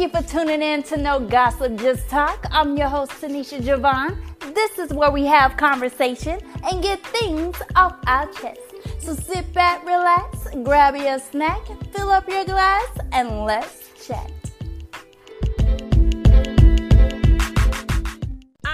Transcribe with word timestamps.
you 0.00 0.08
for 0.08 0.22
tuning 0.22 0.62
in 0.62 0.82
to 0.82 0.96
No 0.96 1.20
Gossip 1.20 1.76
Just 1.76 2.08
Talk. 2.08 2.46
I'm 2.50 2.74
your 2.74 2.88
host, 2.88 3.12
Tenisha 3.12 3.60
Javon. 3.60 4.16
This 4.54 4.78
is 4.78 4.94
where 4.94 5.10
we 5.10 5.26
have 5.26 5.58
conversation 5.58 6.40
and 6.64 6.82
get 6.82 7.04
things 7.08 7.60
off 7.76 7.96
our 8.06 8.26
chest. 8.32 8.60
So 8.98 9.12
sit 9.12 9.52
back, 9.52 9.84
relax, 9.84 10.46
grab 10.62 10.96
your 10.96 11.18
snack, 11.18 11.60
fill 11.92 12.08
up 12.10 12.26
your 12.30 12.46
glass, 12.46 12.88
and 13.12 13.44
let's 13.44 14.06
chat. 14.06 14.39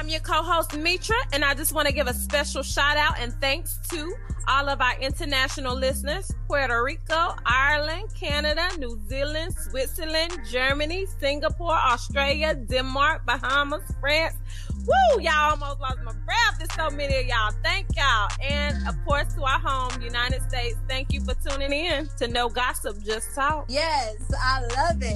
I'm 0.07 0.11
your 0.11 0.21
co-host 0.21 0.79
Mitra, 0.79 1.17
and 1.33 1.45
I 1.45 1.55
just 1.55 1.73
want 1.73 1.89
to 1.89 1.93
give 1.93 2.07
a 2.07 2.15
special 2.15 2.63
shout 2.63 2.97
out 2.97 3.19
and 3.19 3.33
thanks 3.41 3.81
to 3.91 4.15
all 4.47 4.69
of 4.69 4.81
our 4.81 4.97
international 5.01 5.75
listeners 5.75 6.31
Puerto 6.47 6.81
Rico, 6.85 7.35
Ireland, 7.45 8.15
Canada, 8.15 8.69
New 8.79 9.01
Zealand, 9.09 9.57
Switzerland, 9.69 10.39
Germany, 10.49 11.07
Singapore, 11.19 11.75
Australia, 11.75 12.55
Denmark, 12.55 13.27
Bahamas, 13.27 13.83
France. 14.01 14.37
Woo! 14.87 15.21
Y'all 15.21 15.51
almost 15.51 15.81
lost 15.81 15.99
my 16.05 16.13
breath. 16.13 16.59
There's 16.59 16.73
so 16.75 16.89
many 16.95 17.17
of 17.17 17.27
y'all. 17.27 17.53
Thank 17.65 17.89
y'all. 17.97 18.31
And 18.41 18.87
of 18.87 18.95
course, 19.05 19.35
to 19.35 19.43
our 19.43 19.59
home, 19.59 20.01
United 20.01 20.41
States, 20.49 20.77
thank 20.89 21.13
you 21.13 21.21
for 21.21 21.35
tuning 21.35 21.73
in 21.73 22.09
to 22.19 22.29
No 22.29 22.49
Gossip, 22.49 23.03
Just 23.03 23.35
Talk. 23.35 23.65
Yes, 23.69 24.15
I 24.41 24.61
love 24.61 25.03
it. 25.03 25.16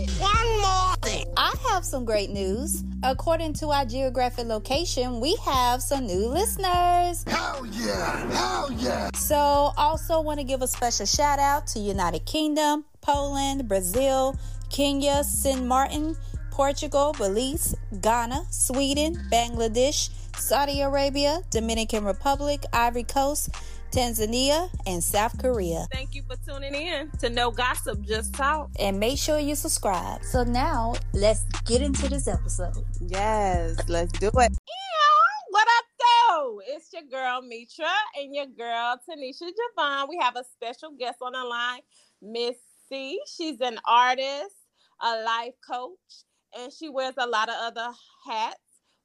Have 1.70 1.84
some 1.84 2.04
great 2.04 2.30
news. 2.30 2.82
According 3.04 3.52
to 3.54 3.68
our 3.68 3.84
geographic 3.84 4.46
location, 4.46 5.20
we 5.20 5.36
have 5.44 5.80
some 5.80 6.04
new 6.04 6.26
listeners. 6.26 7.24
Hell 7.28 7.64
yeah! 7.70 8.28
Hell 8.32 8.72
yeah! 8.72 9.10
So, 9.14 9.36
also 9.76 10.20
want 10.20 10.40
to 10.40 10.44
give 10.44 10.62
a 10.62 10.66
special 10.66 11.06
shout 11.06 11.38
out 11.38 11.68
to 11.68 11.78
United 11.78 12.26
Kingdom, 12.26 12.84
Poland, 13.00 13.68
Brazil, 13.68 14.36
Kenya, 14.68 15.22
St. 15.22 15.64
Martin, 15.64 16.16
Portugal, 16.50 17.14
Belize, 17.16 17.76
Ghana, 18.00 18.46
Sweden, 18.50 19.16
Bangladesh, 19.30 20.10
Saudi 20.36 20.80
Arabia, 20.80 21.40
Dominican 21.50 22.04
Republic, 22.04 22.64
Ivory 22.72 23.04
Coast, 23.04 23.50
Tanzania, 23.90 24.70
and 24.86 25.02
South 25.02 25.36
Korea. 25.38 25.86
Thank 25.92 26.14
you 26.14 26.22
for 26.22 26.36
tuning 26.46 26.74
in 26.74 27.10
to 27.18 27.28
No 27.28 27.50
Gossip, 27.50 28.00
Just 28.02 28.34
Talk. 28.34 28.70
And 28.78 28.98
make 29.00 29.18
sure 29.18 29.38
you 29.38 29.54
subscribe. 29.54 30.22
So 30.24 30.44
now, 30.44 30.94
let's 31.12 31.44
get 31.66 31.82
into 31.82 32.08
this 32.08 32.28
episode. 32.28 32.84
Yes, 33.00 33.76
let's 33.88 34.12
do 34.18 34.28
it. 34.28 34.34
Yeah, 34.34 35.10
what 35.50 35.68
up, 35.78 35.84
though? 35.98 36.60
It's 36.68 36.92
your 36.92 37.02
girl 37.10 37.42
Mitra 37.42 37.86
and 38.16 38.34
your 38.34 38.46
girl 38.46 38.96
Tenisha 39.08 39.50
Javon. 39.50 40.08
We 40.08 40.18
have 40.20 40.36
a 40.36 40.44
special 40.44 40.92
guest 40.98 41.18
on 41.20 41.32
the 41.32 41.44
line, 41.44 41.80
Miss 42.22 42.56
C. 42.88 43.20
She's 43.26 43.60
an 43.60 43.78
artist, 43.86 44.54
a 45.02 45.22
life 45.24 45.54
coach, 45.68 46.24
and 46.56 46.72
she 46.72 46.88
wears 46.88 47.14
a 47.18 47.26
lot 47.26 47.48
of 47.48 47.56
other 47.58 47.90
hats. 48.26 48.56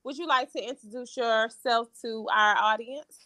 Would 0.04 0.18
you 0.18 0.28
like 0.28 0.52
to 0.54 0.60
introduce 0.60 1.18
yourself 1.18 1.88
to 2.04 2.28
our 2.32 2.56
audience? 2.58 3.26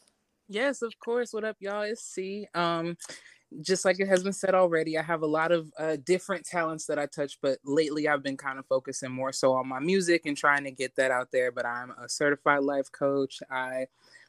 Yes, 0.50 0.82
of 0.82 0.98
course. 1.00 1.32
What 1.32 1.44
up, 1.44 1.58
y'all? 1.60 1.84
It's 1.84 2.02
C. 2.04 2.48
Um, 2.56 2.98
just 3.62 3.86
like 3.86 4.00
it 4.00 4.08
has 4.08 4.24
been 4.24 4.34
said 4.34 4.56
already, 4.56 4.98
I 4.98 5.04
have 5.04 5.22
a 5.22 5.28
lot 5.28 5.52
of 5.52 5.72
uh, 5.78 5.98
different 6.04 6.46
talents 6.46 6.88
that 6.88 6.98
I 6.98 7.06
touch, 7.06 7.38
but 7.42 7.60
lately 7.64 8.08
I've 8.08 8.24
been 8.24 8.38
kind 8.38 8.58
of 8.58 8.66
focusing 8.66 9.12
more 9.12 9.32
so 9.32 9.54
on 9.54 9.68
my 9.68 9.80
music 9.80 10.24
and 10.26 10.36
trying 10.36 10.64
to 10.64 10.72
get 10.72 10.96
that 10.96 11.12
out 11.12 11.30
there. 11.32 11.52
But 11.52 11.68
I'm 11.68 11.92
a 11.92 12.10
certified 12.10 12.64
life 12.64 12.92
coach. 12.92 13.42
I 13.52 13.88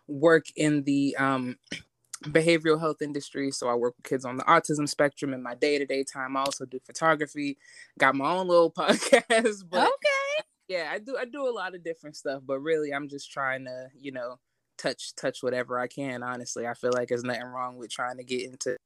work 0.09 0.45
in 0.57 0.83
the 0.85 1.17
um, 1.17 1.57
behavioral 2.25 2.79
health 2.79 3.01
industry, 3.01 3.51
so 3.51 3.69
I 3.69 3.75
work 3.75 3.95
with 3.97 4.05
kids 4.05 4.27
on 4.27 4.37
the 4.37 4.45
autism 4.45 4.87
spectrum 4.87 5.33
in 5.33 5.43
my 5.43 5.55
day 5.55 5.79
to 5.79 5.87
day 5.87 6.05
time. 6.05 6.37
I 6.37 6.41
also 6.41 6.67
do 6.67 6.81
photography. 6.85 7.57
Got 7.99 8.15
my 8.15 8.31
own 8.31 8.47
little 8.47 8.71
podcast, 8.79 9.65
but 9.71 9.87
Okay. 9.87 10.45
yeah, 10.69 10.91
I 10.93 10.99
do. 10.99 11.17
I 11.17 11.25
do 11.25 11.49
a 11.49 11.51
lot 11.51 11.75
of 11.75 11.83
different 11.83 12.17
stuff, 12.17 12.43
but 12.45 12.61
really, 12.61 12.93
I'm 12.93 13.09
just 13.09 13.31
trying 13.33 13.65
to, 13.65 13.89
you 13.99 14.13
know, 14.13 14.39
touch 14.81 15.15
touch 15.15 15.43
whatever 15.43 15.79
I 15.79 15.87
can. 15.87 16.23
Honestly, 16.23 16.67
I 16.67 16.75
feel 16.75 16.93
like 16.93 17.09
there's 17.09 17.25
nothing 17.25 17.43
wrong 17.45 17.77
with 17.77 17.91
trying 17.91 18.17
to 18.17 18.25
get 18.25 18.43
into, 18.43 18.77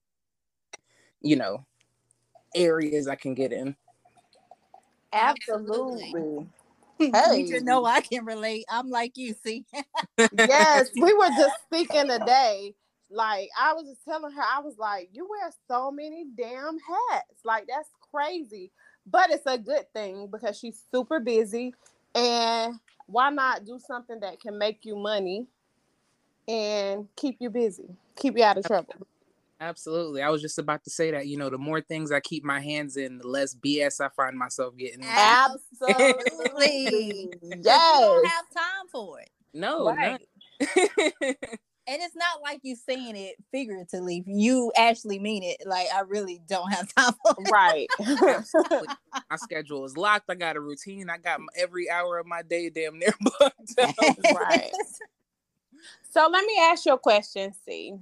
you 1.21 1.37
know, 1.37 1.65
areas 2.55 3.09
I 3.09 3.15
can 3.15 3.35
get 3.35 3.53
in. 3.53 3.77
Absolutely. 5.13 6.47
You 7.01 7.11
Hey. 7.13 7.45
should 7.45 7.65
know 7.65 7.85
I 7.85 8.01
can 8.01 8.25
relate. 8.25 8.65
I'm 8.71 8.89
like 8.89 9.17
you, 9.17 9.35
C. 9.35 9.67
yes, 10.47 10.91
we 10.95 11.13
were 11.13 11.29
just 11.31 11.57
speaking 11.67 12.07
today. 12.07 12.73
Like 13.11 13.49
I 13.61 13.73
was 13.73 13.89
just 13.89 14.05
telling 14.05 14.33
her, 14.33 14.43
I 14.43 14.61
was 14.61 14.79
like, 14.79 15.11
"You 15.13 15.29
wear 15.29 15.51
so 15.69 15.91
many 15.91 16.25
damn 16.39 16.79
hats. 16.79 17.41
Like 17.45 17.67
that's 17.67 17.91
crazy." 18.13 18.71
But 19.07 19.31
it's 19.31 19.43
a 19.45 19.59
good 19.59 19.93
thing 19.93 20.29
because 20.31 20.57
she's 20.57 20.85
super 20.93 21.19
busy, 21.19 21.75
and 22.15 22.75
why 23.07 23.31
not 23.31 23.65
do 23.65 23.81
something 23.85 24.21
that 24.21 24.41
can 24.41 24.57
make 24.57 24.85
you 24.85 24.95
money 24.95 25.49
and 26.49 27.09
keep 27.17 27.37
you 27.41 27.51
busy, 27.51 27.97
keep 28.17 28.37
you 28.37 28.45
out 28.45 28.59
of 28.59 28.65
trouble? 28.65 28.95
Absolutely. 29.61 30.21
I 30.21 30.31
was 30.31 30.43
just 30.43 30.59
about 30.59 30.85
to 30.85 30.91
say 30.91 31.11
that, 31.13 31.27
you 31.27 31.39
know, 31.39 31.49
the 31.49 31.59
more 31.59 31.81
things 31.81 32.13
I 32.13 32.21
keep 32.21 32.45
my 32.45 32.61
hands 32.61 32.97
in, 32.97 33.19
the 33.19 33.29
less 33.29 33.55
BS 33.55 34.01
I 34.01 34.09
find 34.17 34.37
myself 34.37 34.77
getting. 34.77 35.03
Absolutely, 35.05 36.21
You 37.43 37.61
yes. 37.63 38.01
don't 38.01 38.27
have 38.27 38.45
time 38.53 38.87
for 38.93 39.21
it. 39.21 39.31
No, 39.55 39.87
Right. 39.87 40.21
And 41.87 42.01
it's 42.01 42.17
not 42.17 42.41
like 42.43 42.61
you 42.63 42.77
saying 42.77 43.15
it 43.15 43.37
figuratively. 43.53 44.25
You 44.27 44.73
actually 44.75 45.19
mean 45.19 45.43
it. 45.43 45.59
Like 45.67 45.87
I 45.95 46.01
really 46.01 46.41
don't 46.49 46.73
have 46.73 46.93
time 46.95 47.13
for 47.23 47.35
it. 47.39 47.51
Right. 47.51 47.87
Absolutely. 48.01 48.89
my 49.31 49.37
schedule 49.37 49.85
is 49.85 49.95
locked. 49.95 50.31
I 50.31 50.35
got 50.35 50.57
a 50.57 50.61
routine. 50.61 51.11
I 51.11 51.19
got 51.19 51.41
every 51.59 51.91
hour 51.91 52.19
of 52.19 52.27
my 52.27 52.41
day 52.41 52.71
damn 52.71 52.99
near 52.99 53.13
booked. 53.21 53.75
Right. 54.35 54.71
So 56.15 56.29
let 56.33 56.47
me 56.47 56.57
ask 56.63 56.87
you 56.87 56.95
a 56.95 56.99
question, 56.99 57.53
C. 57.67 57.95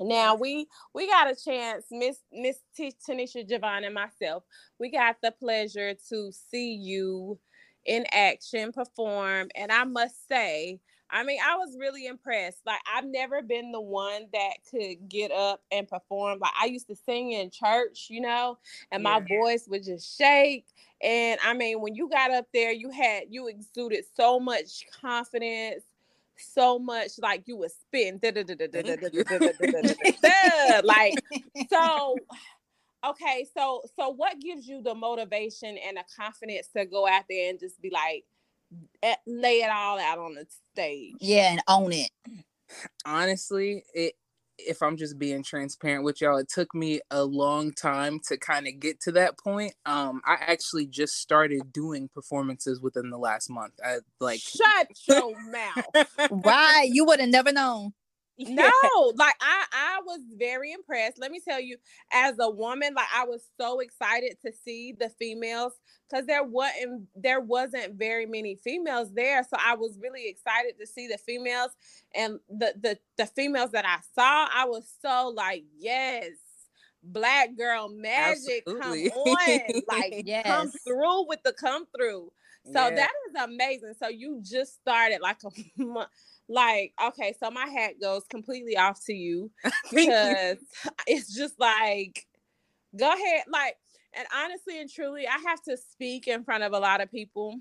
Now 0.00 0.34
we 0.34 0.66
we 0.94 1.08
got 1.08 1.30
a 1.30 1.36
chance, 1.36 1.86
Miss 1.92 2.18
Miss 2.32 2.58
T- 2.76 2.94
Tenisha 3.08 3.48
Javon 3.48 3.86
and 3.86 3.94
myself. 3.94 4.44
We 4.80 4.90
got 4.90 5.18
the 5.22 5.30
pleasure 5.30 5.94
to 6.10 6.32
see 6.32 6.74
you 6.74 7.38
in 7.86 8.06
action 8.12 8.72
perform, 8.72 9.50
and 9.54 9.70
I 9.70 9.84
must 9.84 10.26
say, 10.28 10.80
I 11.10 11.22
mean, 11.22 11.38
I 11.46 11.56
was 11.56 11.76
really 11.78 12.06
impressed. 12.06 12.62
Like 12.66 12.80
I've 12.92 13.06
never 13.06 13.42
been 13.42 13.70
the 13.72 13.80
one 13.80 14.26
that 14.32 14.54
could 14.68 15.08
get 15.08 15.30
up 15.30 15.62
and 15.70 15.86
perform. 15.86 16.40
Like 16.40 16.54
I 16.60 16.66
used 16.66 16.88
to 16.88 16.96
sing 16.96 17.32
in 17.32 17.50
church, 17.50 18.08
you 18.10 18.22
know, 18.22 18.58
and 18.90 19.04
my 19.04 19.20
Yeah. 19.20 19.26
voice 19.28 19.68
would 19.68 19.84
just 19.84 20.18
shake. 20.18 20.66
And 21.02 21.38
I 21.44 21.54
mean, 21.54 21.80
when 21.80 21.94
you 21.94 22.08
got 22.10 22.32
up 22.32 22.48
there, 22.52 22.72
you 22.72 22.90
had 22.90 23.24
you 23.30 23.48
exuded 23.48 24.04
so 24.16 24.40
much 24.40 24.86
confidence, 25.00 25.84
so 26.36 26.78
much 26.78 27.12
like 27.18 27.44
you 27.46 27.56
was 27.56 27.74
spitting, 27.74 28.18
like 30.84 31.14
so. 31.70 32.16
Okay, 33.04 33.46
so 33.56 33.82
so 33.96 34.10
what 34.10 34.38
gives 34.40 34.68
you 34.68 34.80
the 34.80 34.94
motivation 34.94 35.76
and 35.76 35.96
the 35.96 36.04
confidence 36.16 36.68
to 36.76 36.86
go 36.86 37.06
out 37.08 37.24
there 37.28 37.50
and 37.50 37.58
just 37.58 37.82
be 37.82 37.90
like, 37.90 38.24
eh, 39.02 39.16
lay 39.26 39.62
it 39.62 39.70
all 39.70 39.98
out 39.98 40.18
on 40.18 40.34
the 40.34 40.46
stage? 40.72 41.14
yeah, 41.18 41.50
and 41.50 41.62
own 41.66 41.92
it. 41.92 42.10
Honestly, 43.04 43.84
it 43.92 44.14
if 44.58 44.82
I'm 44.82 44.96
just 44.96 45.18
being 45.18 45.42
transparent 45.42 46.04
with 46.04 46.20
y'all, 46.20 46.36
it 46.36 46.48
took 46.48 46.74
me 46.74 47.00
a 47.10 47.24
long 47.24 47.72
time 47.72 48.20
to 48.28 48.36
kind 48.36 48.66
of 48.66 48.78
get 48.80 49.00
to 49.02 49.12
that 49.12 49.38
point. 49.38 49.74
Um, 49.86 50.20
I 50.24 50.34
actually 50.40 50.86
just 50.86 51.16
started 51.18 51.72
doing 51.72 52.08
performances 52.08 52.80
within 52.80 53.10
the 53.10 53.18
last 53.18 53.50
month. 53.50 53.74
I 53.84 53.98
like 54.20 54.40
Shut 54.40 54.88
your 55.08 55.34
mouth. 55.50 56.06
Why? 56.30 56.88
You 56.90 57.04
would 57.06 57.20
have 57.20 57.30
never 57.30 57.52
known. 57.52 57.92
No, 58.38 58.70
like 59.16 59.36
I 59.40 59.64
I 59.72 60.00
was 60.04 60.20
very 60.36 60.72
impressed. 60.72 61.18
Let 61.18 61.30
me 61.30 61.40
tell 61.40 61.60
you, 61.60 61.76
as 62.12 62.36
a 62.40 62.50
woman, 62.50 62.94
like 62.94 63.08
I 63.14 63.24
was 63.24 63.44
so 63.60 63.80
excited 63.80 64.36
to 64.44 64.52
see 64.52 64.92
the 64.98 65.10
females 65.10 65.74
because 66.08 66.26
there 66.26 66.42
wasn't 66.42 67.06
there 67.14 67.40
wasn't 67.40 67.94
very 67.94 68.26
many 68.26 68.56
females 68.56 69.12
there. 69.14 69.44
So 69.44 69.56
I 69.64 69.74
was 69.76 69.98
really 70.00 70.28
excited 70.28 70.74
to 70.80 70.86
see 70.86 71.08
the 71.08 71.18
females 71.18 71.70
and 72.14 72.38
the 72.48 72.74
the 72.80 72.98
the 73.18 73.26
females 73.26 73.70
that 73.72 73.84
I 73.86 73.98
saw, 74.14 74.48
I 74.52 74.64
was 74.66 74.90
so 75.02 75.28
like, 75.28 75.64
yes, 75.78 76.32
black 77.02 77.56
girl 77.56 77.88
magic 77.88 78.64
Absolutely. 78.66 79.10
come 79.10 79.18
on. 79.26 79.82
Like 79.86 80.16
come 80.46 80.72
through 80.86 81.28
with 81.28 81.40
the 81.44 81.52
come 81.52 81.86
through. 81.96 82.32
So 82.64 82.90
Yeah. 82.90 82.90
that 82.90 83.12
is 83.28 83.34
amazing. 83.42 83.94
So 83.98 84.08
you 84.08 84.40
just 84.42 84.74
started 84.76 85.20
like 85.20 85.38
a 85.44 85.50
month. 85.82 86.08
Like, 86.48 86.92
okay, 87.02 87.34
so 87.38 87.50
my 87.50 87.66
hat 87.66 87.94
goes 88.00 88.24
completely 88.28 88.76
off 88.76 89.04
to 89.06 89.14
you 89.14 89.50
because 89.92 90.58
it's 91.06 91.34
just 91.34 91.58
like, 91.58 92.26
go 92.96 93.08
ahead. 93.08 93.44
Like, 93.48 93.76
and 94.14 94.26
honestly 94.36 94.80
and 94.80 94.90
truly, 94.90 95.26
I 95.26 95.38
have 95.48 95.62
to 95.62 95.76
speak 95.76 96.28
in 96.28 96.44
front 96.44 96.64
of 96.64 96.72
a 96.72 96.78
lot 96.78 97.00
of 97.00 97.10
people 97.10 97.58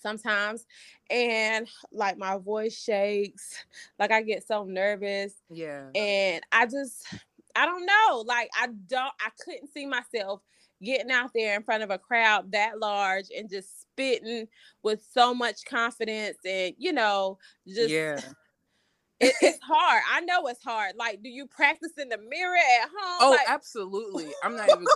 sometimes, 0.00 0.66
and 1.10 1.68
like 1.92 2.18
my 2.18 2.36
voice 2.38 2.76
shakes, 2.76 3.64
like 3.98 4.10
I 4.10 4.22
get 4.22 4.46
so 4.46 4.64
nervous, 4.64 5.32
yeah. 5.50 5.86
and 5.94 6.42
I 6.50 6.66
just, 6.66 7.06
I 7.54 7.66
don't 7.66 7.86
know. 7.86 8.24
Like 8.26 8.50
I 8.60 8.66
don't 8.66 9.12
I 9.20 9.30
couldn't 9.44 9.72
see 9.72 9.86
myself 9.86 10.42
getting 10.82 11.10
out 11.10 11.30
there 11.34 11.56
in 11.56 11.62
front 11.62 11.82
of 11.82 11.90
a 11.90 11.98
crowd 11.98 12.52
that 12.52 12.78
large 12.78 13.26
and 13.36 13.50
just 13.50 13.80
spitting 13.80 14.46
with 14.82 15.04
so 15.12 15.34
much 15.34 15.64
confidence 15.64 16.38
and 16.44 16.74
you 16.78 16.92
know 16.92 17.38
just 17.66 17.90
yeah. 17.90 18.20
it, 19.20 19.34
it's 19.40 19.58
hard. 19.62 20.02
I 20.12 20.20
know 20.20 20.46
it's 20.46 20.62
hard. 20.62 20.92
Like, 20.96 21.22
do 21.22 21.28
you 21.28 21.46
practice 21.46 21.92
in 21.98 22.08
the 22.08 22.18
mirror 22.18 22.56
at 22.56 22.88
home? 22.88 23.18
Oh, 23.20 23.30
like, 23.30 23.48
absolutely. 23.48 24.28
I'm 24.44 24.56
not 24.56 24.68
even 24.68 24.86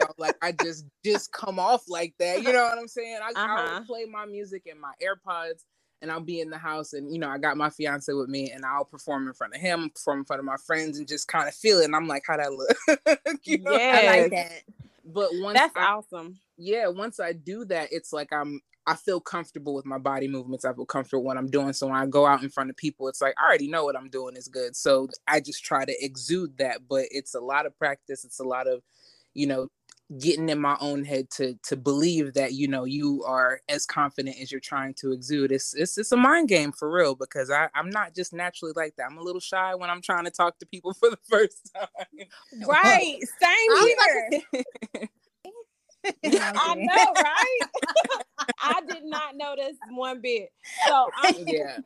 like 0.18 0.36
I 0.40 0.52
just 0.52 0.86
just 1.04 1.32
come 1.32 1.58
off 1.58 1.84
like 1.86 2.14
that. 2.18 2.42
You 2.42 2.52
know 2.52 2.64
what 2.64 2.78
I'm 2.78 2.88
saying? 2.88 3.18
I, 3.22 3.28
Uh-huh. 3.28 3.74
I'll 3.74 3.84
play 3.84 4.06
my 4.06 4.24
music 4.24 4.62
in 4.66 4.80
my 4.80 4.92
AirPods 5.02 5.64
and 6.00 6.10
I'll 6.10 6.20
be 6.20 6.40
in 6.40 6.50
the 6.50 6.58
house 6.58 6.94
and 6.94 7.12
you 7.12 7.18
know, 7.18 7.28
I 7.28 7.38
got 7.38 7.58
my 7.58 7.70
fiance 7.70 8.12
with 8.12 8.28
me 8.28 8.50
and 8.50 8.64
I'll 8.64 8.86
perform 8.86 9.28
in 9.28 9.34
front 9.34 9.54
of 9.54 9.60
him, 9.60 9.90
perform 9.90 10.20
in 10.20 10.24
front 10.24 10.40
of 10.40 10.46
my 10.46 10.56
friends 10.56 10.98
and 10.98 11.06
just 11.06 11.28
kind 11.28 11.46
of 11.46 11.54
feel 11.54 11.78
it. 11.80 11.84
And 11.84 11.94
I'm 11.94 12.08
like, 12.08 12.24
how 12.26 12.38
that 12.38 12.52
look? 12.52 13.38
you 13.44 13.58
know? 13.58 13.74
I 13.74 14.06
like 14.06 14.30
that. 14.30 14.62
But 15.04 15.30
once 15.34 15.58
that's 15.58 15.76
I, 15.76 15.84
awesome. 15.84 16.38
yeah, 16.56 16.88
once 16.88 17.20
I 17.20 17.32
do 17.32 17.64
that, 17.66 17.88
it's 17.92 18.12
like 18.12 18.32
I'm 18.32 18.60
I 18.86 18.96
feel 18.96 19.20
comfortable 19.20 19.74
with 19.74 19.86
my 19.86 19.98
body 19.98 20.26
movements. 20.26 20.64
I 20.64 20.72
feel 20.72 20.86
comfortable 20.86 21.22
what 21.22 21.36
I'm 21.36 21.50
doing. 21.50 21.72
So 21.72 21.86
when 21.86 21.96
I 21.96 22.06
go 22.06 22.26
out 22.26 22.42
in 22.42 22.50
front 22.50 22.70
of 22.70 22.76
people, 22.76 23.08
it's 23.08 23.20
like 23.20 23.34
I 23.38 23.46
already 23.46 23.68
know 23.68 23.84
what 23.84 23.96
I'm 23.96 24.10
doing 24.10 24.36
is 24.36 24.48
good. 24.48 24.74
So 24.74 25.08
I 25.28 25.40
just 25.40 25.64
try 25.64 25.84
to 25.84 26.04
exude 26.04 26.58
that. 26.58 26.80
But 26.88 27.06
it's 27.10 27.34
a 27.34 27.40
lot 27.40 27.66
of 27.66 27.78
practice. 27.78 28.24
It's 28.24 28.40
a 28.40 28.44
lot 28.44 28.66
of, 28.66 28.82
you 29.34 29.46
know, 29.46 29.68
getting 30.18 30.48
in 30.48 30.58
my 30.58 30.76
own 30.80 31.04
head 31.04 31.30
to 31.30 31.54
to 31.62 31.76
believe 31.76 32.34
that 32.34 32.52
you 32.52 32.68
know 32.68 32.84
you 32.84 33.24
are 33.24 33.60
as 33.68 33.86
confident 33.86 34.36
as 34.40 34.50
you're 34.50 34.60
trying 34.60 34.94
to 34.94 35.12
exude. 35.12 35.52
It's 35.52 35.74
it's 35.74 35.96
it's 35.96 36.12
a 36.12 36.16
mind 36.16 36.48
game 36.48 36.72
for 36.72 36.90
real 36.90 37.14
because 37.14 37.50
I 37.50 37.68
I'm 37.74 37.90
not 37.90 38.14
just 38.14 38.32
naturally 38.32 38.72
like 38.76 38.94
that. 38.96 39.06
I'm 39.10 39.18
a 39.18 39.22
little 39.22 39.40
shy 39.40 39.74
when 39.74 39.90
I'm 39.90 40.02
trying 40.02 40.24
to 40.24 40.30
talk 40.30 40.58
to 40.58 40.66
people 40.66 40.92
for 41.00 41.10
the 41.10 41.18
first 41.28 41.70
time. 41.74 41.86
Right. 42.66 43.18
Same 43.40 43.86
here. 43.86 44.42
I 46.24 46.74
know, 46.74 47.12
right? 47.22 47.58
I 48.60 48.80
did 48.88 49.04
not 49.04 49.36
notice 49.36 49.76
one 49.90 50.20
bit. 50.20 50.50
So 50.86 51.08
I'm 51.16 51.34
yeah. 51.46 51.78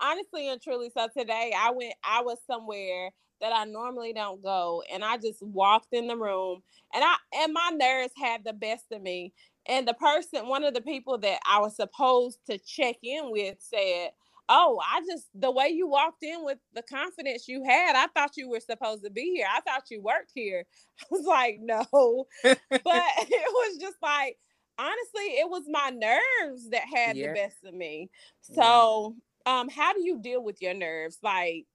honestly 0.00 0.48
and 0.48 0.60
truly, 0.60 0.90
so 0.96 1.08
today 1.16 1.52
I 1.56 1.70
went, 1.70 1.94
I 2.04 2.22
was 2.22 2.38
somewhere 2.46 3.10
that 3.40 3.52
I 3.52 3.64
normally 3.64 4.12
don't 4.12 4.42
go, 4.42 4.82
and 4.92 5.04
I 5.04 5.16
just 5.18 5.42
walked 5.42 5.88
in 5.92 6.06
the 6.08 6.16
room, 6.16 6.62
and 6.94 7.04
I 7.04 7.16
and 7.34 7.52
my 7.52 7.70
nerves 7.74 8.12
had 8.16 8.44
the 8.44 8.52
best 8.52 8.86
of 8.92 9.02
me. 9.02 9.32
And 9.66 9.88
the 9.88 9.94
person, 9.94 10.48
one 10.48 10.64
of 10.64 10.74
the 10.74 10.82
people 10.82 11.18
that 11.18 11.40
I 11.46 11.58
was 11.60 11.76
supposed 11.76 12.38
to 12.46 12.58
check 12.58 12.96
in 13.02 13.30
with, 13.30 13.56
said, 13.60 14.10
"Oh, 14.48 14.80
I 14.84 15.00
just 15.10 15.28
the 15.34 15.50
way 15.50 15.68
you 15.68 15.86
walked 15.88 16.22
in 16.22 16.44
with 16.44 16.58
the 16.74 16.82
confidence 16.82 17.48
you 17.48 17.64
had, 17.64 17.96
I 17.96 18.08
thought 18.08 18.36
you 18.36 18.48
were 18.50 18.60
supposed 18.60 19.04
to 19.04 19.10
be 19.10 19.32
here. 19.34 19.46
I 19.50 19.60
thought 19.60 19.90
you 19.90 20.02
worked 20.02 20.32
here." 20.34 20.66
I 21.02 21.04
was 21.10 21.24
like, 21.26 21.58
"No," 21.60 22.26
but 22.84 23.04
it 23.18 23.52
was 23.52 23.78
just 23.78 23.96
like 24.02 24.38
honestly, 24.78 25.38
it 25.38 25.48
was 25.48 25.64
my 25.68 25.90
nerves 25.90 26.70
that 26.70 26.84
had 26.92 27.16
Yeah. 27.16 27.20
the 27.20 27.28
best 27.28 27.58
of 27.64 27.74
me. 27.74 28.10
Yeah. 28.48 28.82
So, 28.82 29.16
um, 29.46 29.68
how 29.68 29.92
do 29.92 30.02
you 30.04 30.20
deal 30.20 30.42
with 30.42 30.60
your 30.60 30.74
nerves? 30.74 31.18
Like 31.22 31.66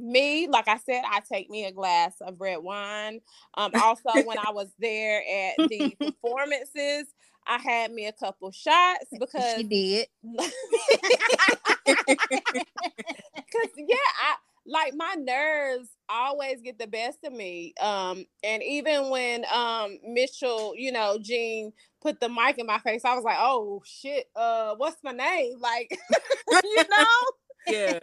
me, 0.00 0.48
like 0.48 0.68
I 0.68 0.78
said, 0.78 1.02
I 1.06 1.20
take 1.20 1.50
me 1.50 1.64
a 1.66 1.72
glass 1.72 2.14
of 2.20 2.40
red 2.40 2.58
wine. 2.58 3.20
Um, 3.56 3.72
also 3.76 4.22
when 4.22 4.38
I 4.38 4.50
was 4.50 4.68
there 4.78 5.20
at 5.20 5.60
the 5.68 5.96
performances, 6.02 7.06
I 7.46 7.58
had 7.58 7.92
me 7.92 8.06
a 8.06 8.12
couple 8.12 8.50
shots 8.52 9.06
because 9.18 9.38
She 9.56 9.64
did. 9.64 10.08
Cause 13.52 13.70
yeah, 13.76 13.96
I 13.96 14.34
like 14.66 14.94
my 14.94 15.14
nerves 15.18 15.88
always 16.08 16.60
get 16.62 16.78
the 16.78 16.86
best 16.86 17.18
of 17.24 17.32
me. 17.32 17.74
Um, 17.80 18.24
and 18.42 18.62
even 18.62 19.10
when 19.10 19.44
um 19.52 19.98
Mitchell, 20.04 20.74
you 20.76 20.92
know, 20.92 21.18
Jean 21.20 21.72
put 22.02 22.20
the 22.20 22.28
mic 22.28 22.58
in 22.58 22.66
my 22.66 22.78
face, 22.78 23.04
I 23.04 23.14
was 23.14 23.24
like, 23.24 23.38
oh 23.38 23.82
shit, 23.84 24.26
uh, 24.36 24.74
what's 24.76 25.02
my 25.02 25.12
name? 25.12 25.58
Like, 25.60 25.90
you 26.62 26.84
know? 26.90 27.04
Yeah. 27.66 27.98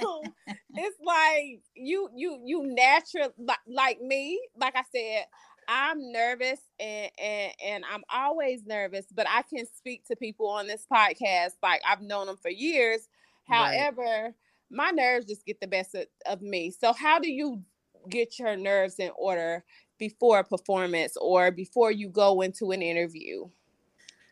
So 0.00 0.32
it's 0.78 0.98
like 1.04 1.60
you 1.74 2.08
you 2.14 2.40
you 2.44 2.66
natural 2.66 3.32
like, 3.38 3.58
like 3.66 4.00
me, 4.00 4.40
like 4.60 4.74
I 4.76 4.82
said, 4.94 5.26
I'm 5.68 6.12
nervous 6.12 6.60
and, 6.78 7.10
and 7.18 7.52
and 7.64 7.84
I'm 7.90 8.02
always 8.12 8.64
nervous, 8.66 9.06
but 9.14 9.26
I 9.28 9.42
can 9.42 9.66
speak 9.66 10.06
to 10.06 10.16
people 10.16 10.48
on 10.48 10.66
this 10.66 10.86
podcast 10.92 11.52
like 11.62 11.82
I've 11.86 12.02
known 12.02 12.26
them 12.26 12.38
for 12.40 12.50
years. 12.50 13.08
Right. 13.50 13.78
However, 13.78 14.34
my 14.70 14.90
nerves 14.90 15.26
just 15.26 15.46
get 15.46 15.60
the 15.60 15.66
best 15.66 15.94
of, 15.94 16.06
of 16.26 16.42
me. 16.42 16.70
So 16.70 16.92
how 16.92 17.18
do 17.18 17.30
you 17.30 17.62
get 18.08 18.38
your 18.38 18.56
nerves 18.56 18.96
in 18.98 19.10
order 19.16 19.64
before 19.98 20.38
a 20.38 20.44
performance 20.44 21.16
or 21.20 21.50
before 21.50 21.90
you 21.90 22.08
go 22.08 22.40
into 22.42 22.70
an 22.70 22.82
interview? 22.82 23.48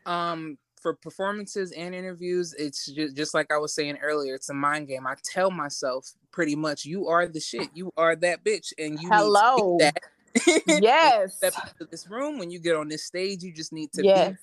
um 0.06 0.56
for 0.86 0.94
performances 0.94 1.72
and 1.72 1.96
interviews 1.96 2.54
it's 2.60 2.86
just, 2.86 3.16
just 3.16 3.34
like 3.34 3.50
i 3.50 3.58
was 3.58 3.74
saying 3.74 3.98
earlier 4.00 4.36
it's 4.36 4.50
a 4.50 4.54
mind 4.54 4.86
game 4.86 5.04
i 5.04 5.16
tell 5.24 5.50
myself 5.50 6.12
pretty 6.30 6.54
much 6.54 6.84
you 6.84 7.08
are 7.08 7.26
the 7.26 7.40
shit 7.40 7.70
you 7.74 7.90
are 7.96 8.14
that 8.14 8.44
bitch 8.44 8.72
and 8.78 9.00
you 9.00 9.10
Hello. 9.10 9.16
need 9.16 9.34
to 9.34 9.42
be 9.56 9.64
that 9.78 10.00
Yes. 10.64 11.32
step 11.40 11.56
into 11.66 11.90
this 11.90 12.08
room 12.08 12.38
when 12.38 12.52
you 12.52 12.60
get 12.60 12.76
on 12.76 12.86
this 12.86 13.04
stage 13.04 13.42
you 13.42 13.52
just 13.52 13.72
need 13.72 13.90
to 13.92 14.04
Yes. 14.04 14.04
be 14.04 14.38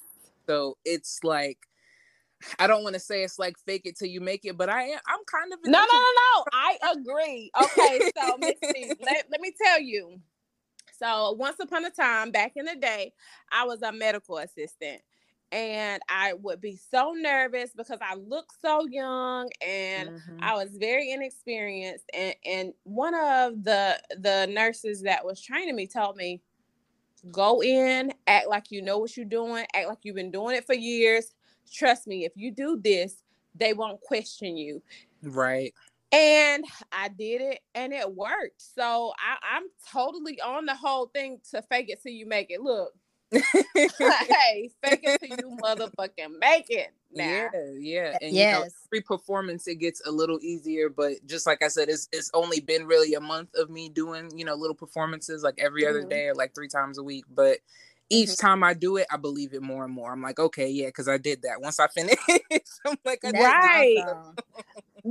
so 0.50 0.76
it's 0.84 1.22
like 1.24 1.60
i 2.60 2.68
don't 2.68 2.84
want 2.84 2.94
to 2.96 3.00
say 3.00 3.24
it's 3.24 3.40
like 3.40 3.56
fake 3.66 3.84
it 3.86 3.98
till 3.98 4.10
you 4.10 4.22
make 4.22 4.46
it 4.46 4.58
but 4.58 4.70
i 4.70 4.84
am 4.84 5.00
i'm 5.08 5.20
kind 5.32 5.54
of 5.54 5.60
No, 5.66 5.80
no, 5.80 5.86
no, 5.86 5.86
no. 6.40 6.46
I 6.54 6.78
agree. 6.94 7.52
Okay, 7.66 8.04
so 8.18 8.40
let, 9.02 9.26
let 9.32 9.42
me 9.42 9.54
tell 9.66 9.82
you. 9.82 10.20
So 11.00 11.34
once 11.34 11.58
upon 11.62 11.86
a 11.86 11.92
time, 11.92 12.32
back 12.32 12.54
in 12.56 12.66
the 12.66 12.76
day, 12.76 13.14
I 13.52 13.66
was 13.66 13.82
a 13.84 13.92
medical 13.92 14.38
assistant. 14.40 15.02
And 15.54 16.02
I 16.10 16.34
would 16.34 16.62
be 16.62 16.78
so 16.78 17.14
nervous 17.14 17.74
because 17.76 18.00
I 18.02 18.16
looked 18.16 18.56
so 18.62 18.88
young 18.88 19.52
and 19.62 20.10
Mhm. 20.10 20.40
I 20.42 20.56
was 20.56 20.78
very 20.78 21.12
inexperienced. 21.12 22.06
And 22.14 22.36
and 22.46 22.74
one 22.86 23.16
of 23.16 23.64
the 23.64 24.02
the 24.20 24.48
nurses 24.48 25.04
that 25.04 25.26
was 25.26 25.42
training 25.42 25.78
me 25.78 25.88
told 25.88 26.18
me, 26.18 26.42
go 27.32 27.64
in, 27.64 28.14
act 28.28 28.48
like 28.48 28.72
you 28.72 28.82
know 28.82 29.00
what 29.00 29.18
you're 29.18 29.26
doing, 29.26 29.66
act 29.74 29.88
like 29.88 30.00
you've 30.04 30.16
been 30.16 30.32
doing 30.32 30.56
it 30.56 30.66
for 30.66 30.76
years. 30.76 31.34
Trust 31.72 32.08
me, 32.08 32.26
if 32.26 32.34
you 32.36 32.52
do 32.52 32.80
this, 32.82 33.24
they 33.56 33.74
won't 33.74 34.02
question 34.02 34.58
you. 34.58 34.84
right 35.24 35.74
And 36.12 36.64
I 36.92 37.08
did 37.10 37.42
it 37.42 37.62
and 37.74 37.92
it 37.92 38.14
worked. 38.14 38.62
So 38.62 39.14
I, 39.18 39.38
I'm 39.42 39.64
totally 39.92 40.40
on 40.42 40.66
the 40.66 40.76
whole 40.76 41.08
thing 41.08 41.42
to 41.50 41.62
fake 41.64 41.90
it 41.90 42.04
till 42.04 42.12
you 42.12 42.28
make 42.28 42.52
it. 42.52 42.62
Look, 42.62 42.94
hey, 44.00 44.72
fake 44.84 45.02
it 45.04 45.16
till 45.20 45.30
you 45.30 45.58
motherfucking 45.64 46.40
make 46.40 46.70
it. 46.70 46.92
Now. 47.14 47.50
Yeah, 47.52 47.72
yeah. 47.80 48.16
And 48.22 48.36
you 48.40 48.48
know, 48.50 48.64
every 48.88 49.02
performance 49.02 49.68
it 49.68 49.76
gets 49.76 50.02
a 50.06 50.12
little 50.12 50.40
easier, 50.42 50.90
but 50.90 51.14
just 51.28 51.46
like 51.46 51.62
I 51.64 51.68
said, 51.68 51.90
it's 51.90 52.10
it's 52.12 52.32
only 52.34 52.60
been 52.60 52.86
really 52.88 53.14
a 53.14 53.20
month 53.22 53.50
of 53.56 53.70
me 53.70 53.90
doing, 53.90 54.32
you 54.38 54.46
know, 54.46 54.56
little 54.56 54.76
performances 54.76 55.44
like 55.44 55.56
every 55.60 55.86
other 55.86 56.04
Mhm. 56.04 56.10
day 56.10 56.28
or 56.28 56.36
like 56.36 56.56
three 56.56 56.68
times 56.68 56.98
a 56.98 57.04
week. 57.04 57.26
But 57.30 57.60
each 58.10 58.38
time 58.38 58.64
I 58.64 58.74
do 58.74 58.98
it, 58.98 59.08
I 59.12 59.18
believe 59.18 59.54
it 59.54 59.62
more 59.62 59.86
and 59.86 59.94
more. 59.94 60.12
I'm 60.12 60.22
like, 60.24 60.40
okay, 60.40 60.70
yeah, 60.70 60.88
because 60.88 61.08
I 61.08 61.18
did 61.18 61.44
that. 61.44 61.62
Once 61.62 61.80
I 61.80 61.88
finish, 61.88 62.18
I'm 62.86 62.98
like, 63.06 63.24
I 63.26 63.32
did 63.34 63.56
Right. 63.58 63.98
awesome. 63.98 64.40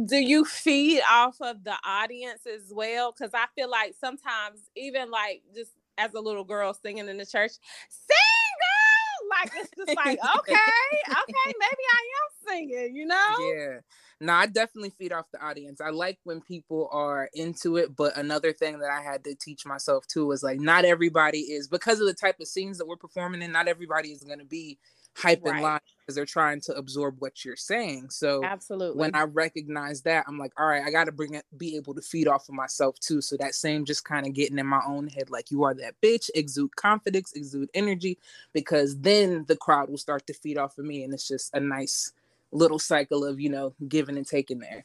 Do 0.06 0.16
you 0.16 0.44
feed 0.44 1.02
off 1.11 1.37
of 1.40 1.64
the 1.64 1.75
audience 1.85 2.46
as 2.46 2.73
well? 2.73 3.12
Because 3.12 3.32
I 3.35 3.46
feel 3.54 3.70
like 3.70 3.94
sometimes, 4.00 4.61
even 4.75 5.11
like 5.11 5.42
just 5.54 5.73
as 5.99 6.14
a 6.14 6.20
little 6.20 6.44
girl 6.44 6.75
singing 6.75 7.08
in 7.08 7.16
the 7.16 7.26
church, 7.26 7.52
sing 7.88 8.52
girl! 8.58 9.28
Like 9.30 9.52
it's 9.56 9.70
just 9.76 9.96
like, 9.96 10.18
okay, 10.38 10.52
okay, 10.54 11.54
maybe 11.58 11.84
I 11.92 12.02
am 12.18 12.49
singing, 12.49 12.96
you 12.96 13.06
know? 13.06 13.54
Yeah. 13.54 13.80
No, 14.20 14.34
I 14.34 14.46
definitely 14.46 14.90
feed 14.90 15.12
off 15.12 15.26
the 15.32 15.44
audience. 15.44 15.80
I 15.80 15.90
like 15.90 16.18
when 16.22 16.40
people 16.40 16.88
are 16.92 17.28
into 17.34 17.76
it, 17.76 17.96
but 17.96 18.16
another 18.16 18.52
thing 18.52 18.78
that 18.78 18.90
I 18.90 19.02
had 19.02 19.25
to 19.25 19.34
teach 19.34 19.66
myself 19.66 20.06
too 20.06 20.26
was 20.26 20.44
like 20.44 20.61
not 20.61 20.84
everybody 20.84 21.40
is 21.40 21.66
because 21.66 22.00
of 22.00 22.06
the 22.06 22.14
type 22.14 22.38
of 22.38 22.46
scenes 22.46 22.78
that 22.78 22.87
we're 22.87 22.96
performing 22.96 23.42
in, 23.42 23.50
not 23.50 23.66
everybody 23.66 24.11
is 24.11 24.22
gonna 24.22 24.44
be 24.44 24.78
hype 25.14 25.45
and 25.47 25.62
Right. 25.62 25.81
because 26.00 26.14
they're 26.16 26.26
trying 26.26 26.61
to 26.62 26.75
absorb 26.75 27.16
what 27.21 27.45
you're 27.45 27.57
saying. 27.57 28.11
So 28.11 28.42
Absolutely. 28.45 28.99
when 28.99 29.14
I 29.14 29.23
recognize 29.23 30.02
that, 30.02 30.25
I'm 30.26 30.38
like, 30.38 30.52
all 30.59 30.66
right, 30.66 30.83
I 30.85 30.90
got 30.90 31.04
to 31.04 31.12
bring 31.12 31.35
it, 31.35 31.45
be 31.57 31.76
able 31.76 31.95
to 31.95 32.02
feed 32.02 32.28
off 32.28 32.49
of 32.49 32.54
myself 32.54 32.99
too. 32.99 33.21
So 33.21 33.37
that 33.38 33.54
same 33.54 33.85
just 33.85 34.04
kind 34.04 34.26
of 34.26 34.33
getting 34.33 34.59
in 34.59 34.66
my 34.66 34.83
own 34.87 35.09
head, 35.09 35.31
like 35.31 35.50
you 35.50 35.62
are 35.64 35.75
that 35.75 36.00
bitch, 36.00 36.31
exude 36.35 36.75
confidence, 36.76 37.33
exude 37.35 37.71
energy, 37.75 38.19
because 38.52 38.99
then 38.99 39.45
the 39.49 39.57
crowd 39.57 39.88
will 39.90 39.99
start 39.99 40.26
to 40.26 40.35
feed 40.35 40.59
off 40.59 40.78
of 40.78 40.85
me, 40.85 41.04
and 41.04 41.12
it's 41.14 41.28
just 41.28 41.54
a 41.54 41.61
nice 41.61 42.12
little 42.50 42.78
cycle 42.78 43.25
of 43.25 43.40
you 43.40 43.49
know 43.49 43.75
giving 43.88 44.16
and 44.16 44.26
taking 44.26 44.59
there. 44.59 44.85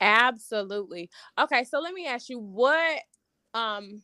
Absolutely. 0.00 1.10
Okay, 1.38 1.64
so 1.64 1.80
let 1.80 1.94
me 1.94 2.06
ask 2.06 2.28
you 2.28 2.38
what 2.38 3.00
um 3.54 4.02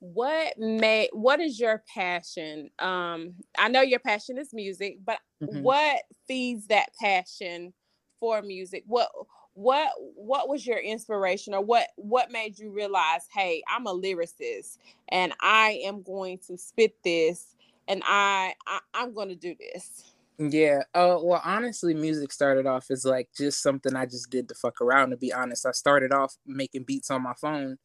what 0.00 0.58
may 0.58 1.08
what 1.12 1.40
is 1.40 1.60
your 1.60 1.82
passion? 1.94 2.70
Um 2.78 3.34
I 3.58 3.68
know 3.68 3.82
your 3.82 4.00
passion 4.00 4.38
is 4.38 4.52
music, 4.52 4.98
but 5.04 5.20
Mhm. 5.42 5.62
what 5.62 6.02
feeds 6.26 6.66
that 6.66 6.90
passion 7.00 7.72
for 8.18 8.42
music? 8.42 8.84
What 8.86 9.10
what 9.54 9.90
what 10.14 10.48
was 10.48 10.66
your 10.66 10.78
inspiration 10.78 11.54
or 11.54 11.60
what 11.60 11.88
what 11.96 12.30
made 12.30 12.58
you 12.58 12.70
realize 12.70 13.26
hey 13.34 13.62
i'm 13.68 13.84
a 13.86 13.92
lyricist 13.92 14.78
and 15.08 15.32
i 15.40 15.80
am 15.84 16.02
going 16.02 16.38
to 16.38 16.56
spit 16.56 16.94
this 17.02 17.56
and 17.88 18.00
i, 18.06 18.54
I 18.68 18.78
i'm 18.94 19.12
going 19.12 19.28
to 19.28 19.34
do 19.34 19.56
this 19.58 20.04
Yeah. 20.38 20.84
Oh, 20.94 21.22
well, 21.22 21.42
honestly, 21.44 21.92
music 21.92 22.32
started 22.32 22.64
off 22.66 22.90
as 22.90 23.04
like 23.04 23.28
just 23.36 23.60
something 23.62 23.94
I 23.94 24.06
just 24.06 24.30
did 24.30 24.48
to 24.48 24.54
fuck 24.54 24.80
around, 24.80 25.10
to 25.10 25.18
be 25.18 25.32
honest. 25.34 25.66
I 25.66 25.72
started 25.72 26.12
off 26.12 26.36
making 26.46 26.84
beats 26.84 27.10
on 27.10 27.22
my 27.22 27.34
phone 27.34 27.76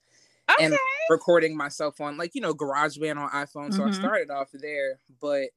okay 0.49 0.63
and 0.65 0.77
recording 1.09 1.55
myself 1.57 1.99
on 2.01 2.17
like, 2.17 2.31
you 2.33 2.41
know, 2.41 2.53
GarageBand 2.53 3.17
on 3.17 3.29
iPhone. 3.29 3.73
So 3.73 3.83
I 3.83 3.87
Mhm. 3.87 3.93
started 3.95 4.29
off 4.31 4.49
there. 4.53 4.99
But 5.21 5.49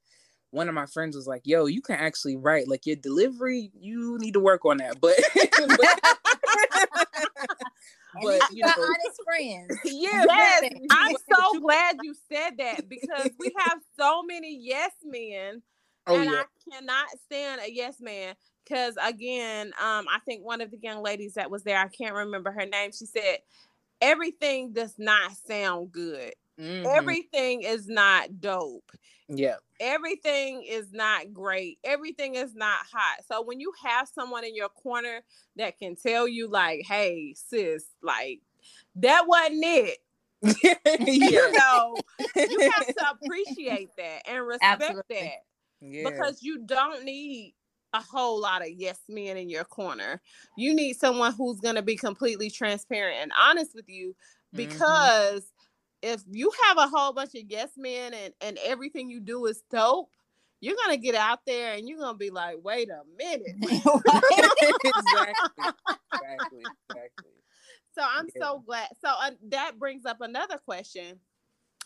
one 0.50 0.68
of 0.68 0.74
my 0.74 0.86
friends 0.86 1.16
was 1.16 1.26
like, 1.26 1.42
yo, 1.44 1.66
you 1.66 1.80
can 1.82 1.96
actually 1.96 2.36
write 2.36 2.68
like 2.68 2.86
your 2.86 2.96
delivery, 2.96 3.70
you 3.78 4.16
need 4.18 4.34
to 4.34 4.40
work 4.40 4.64
on 4.64 4.78
that. 4.78 5.00
But, 5.00 5.16
And 8.14 8.24
but 8.24 8.42
you 8.50 8.56
you 8.56 8.64
got 8.64 8.76
know, 8.76 8.82
honest 8.82 9.20
friends. 9.24 9.78
yes 9.84 10.28
Right. 10.62 10.70
i'm 10.90 11.14
so 11.30 11.60
glad 11.60 11.96
you 12.00 12.14
said 12.32 12.52
that 12.58 12.88
because 12.88 13.30
we 13.38 13.54
have 13.58 13.78
so 13.98 14.22
many 14.22 14.56
yes 14.60 14.92
men 15.04 15.62
oh 16.06 16.14
and 16.14 16.24
yeah. 16.24 16.30
I 16.30 16.44
cannot 16.72 17.06
stand 17.26 17.60
a 17.60 17.70
yes 17.70 18.00
man 18.00 18.34
because 18.64 18.94
again, 19.02 19.68
um, 19.80 20.06
I 20.08 20.18
think 20.24 20.44
one 20.44 20.60
of 20.60 20.70
the 20.70 20.78
young 20.82 21.02
ladies 21.02 21.34
that 21.34 21.50
was 21.50 21.64
there, 21.64 21.78
I 21.78 21.88
can't 21.88 22.14
remember 22.14 22.50
her 22.50 22.66
name. 22.66 22.92
She 22.92 23.06
said 23.06 23.38
everything 24.00 24.72
does 24.72 24.94
not 24.98 25.32
sound 25.46 25.92
good. 25.92 26.34
Mhm. 26.58 26.86
Everything 26.86 27.62
is 27.62 27.86
not 27.88 28.40
dope. 28.40 28.90
yeah. 29.28 29.56
Everything 29.80 30.64
is 30.64 30.92
not 30.92 31.32
great. 31.32 31.78
Everything 31.84 32.34
is 32.34 32.52
not 32.54 32.80
hot. 32.92 33.24
So 33.30 33.42
when 33.42 33.60
you 33.60 33.72
have 33.84 34.08
someone 34.08 34.42
in 34.44 34.54
your 34.56 34.70
corner 34.70 35.22
that 35.56 35.78
can 35.78 35.94
tell 35.94 36.26
you, 36.26 36.48
like, 36.48 36.82
"Hey, 36.84 37.34
sis, 37.34 37.86
like 38.02 38.40
that 38.96 39.26
wasn't 39.28 39.64
it," 39.64 39.98
you 41.06 41.52
know, 41.52 41.96
you 42.36 42.70
have 42.72 42.86
to 42.86 43.10
appreciate 43.22 43.90
that 43.96 44.22
and 44.28 44.46
respect 44.46 44.82
Absolutely. 44.82 45.04
that 45.10 45.44
yeah. 45.80 46.10
because 46.10 46.42
you 46.42 46.58
don't 46.66 47.04
need 47.04 47.54
a 47.92 48.00
whole 48.00 48.40
lot 48.40 48.62
of 48.62 48.68
yes 48.70 49.00
men 49.08 49.36
in 49.36 49.48
your 49.48 49.64
corner. 49.64 50.20
You 50.56 50.74
need 50.74 50.94
someone 50.96 51.32
who's 51.34 51.60
going 51.60 51.76
to 51.76 51.82
be 51.82 51.96
completely 51.96 52.50
transparent 52.50 53.18
and 53.22 53.32
honest 53.38 53.74
with 53.74 53.88
you 53.88 54.14
Mhm. 54.54 54.56
because 54.56 55.52
if 56.02 56.22
you 56.30 56.52
have 56.66 56.78
a 56.78 56.86
whole 56.88 57.12
bunch 57.12 57.34
of 57.34 57.42
yes 57.48 57.70
men 57.76 58.14
and, 58.14 58.34
and 58.40 58.58
everything 58.64 59.10
you 59.10 59.20
do 59.20 59.46
is 59.46 59.62
dope, 59.70 60.10
you're 60.60 60.76
going 60.86 60.96
to 60.96 61.02
get 61.02 61.14
out 61.14 61.40
there 61.46 61.74
and 61.74 61.88
you're 61.88 61.98
going 61.98 62.14
to 62.14 62.18
be 62.18 62.30
like, 62.30 62.56
wait 62.62 62.88
a 62.90 63.02
minute. 63.16 63.56
exactly. 64.84 65.64
Exactly. 66.14 66.72
Exactly. 66.90 67.32
So 67.94 68.02
I'm 68.04 68.26
Yeah. 68.34 68.42
so 68.42 68.62
glad. 68.66 68.88
So 69.00 69.08
uh, 69.08 69.30
that 69.48 69.78
brings 69.78 70.04
up 70.04 70.20
another 70.20 70.58
question. 70.58 71.20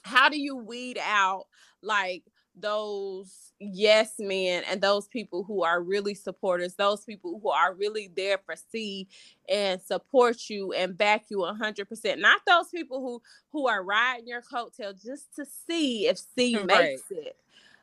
How 0.02 0.28
do 0.28 0.38
you 0.38 0.56
weed 0.56 0.98
out 1.02 1.44
like 1.82 2.24
those 2.54 3.52
yes 3.58 4.14
men 4.18 4.62
and 4.68 4.80
those 4.80 5.08
people 5.08 5.44
who 5.44 5.62
are 5.62 5.82
really 5.82 6.14
supporters, 6.14 6.74
those 6.74 7.04
people 7.04 7.40
who 7.42 7.50
are 7.50 7.74
really 7.74 8.10
there 8.14 8.38
for 8.44 8.54
C 8.70 9.08
and 9.48 9.80
support 9.80 10.48
you 10.48 10.72
and 10.72 10.96
back 10.96 11.24
you 11.28 11.38
100%. 11.38 12.18
Not 12.18 12.40
those 12.46 12.68
people 12.68 13.00
who 13.00 13.22
who 13.52 13.68
are 13.68 13.82
riding 13.82 14.26
your 14.26 14.42
coattail 14.42 15.00
just 15.02 15.34
to 15.36 15.46
see 15.46 16.06
if 16.06 16.18
C 16.18 16.56
Right. 16.64 16.66
makes 16.66 17.10
it. 17.10 17.36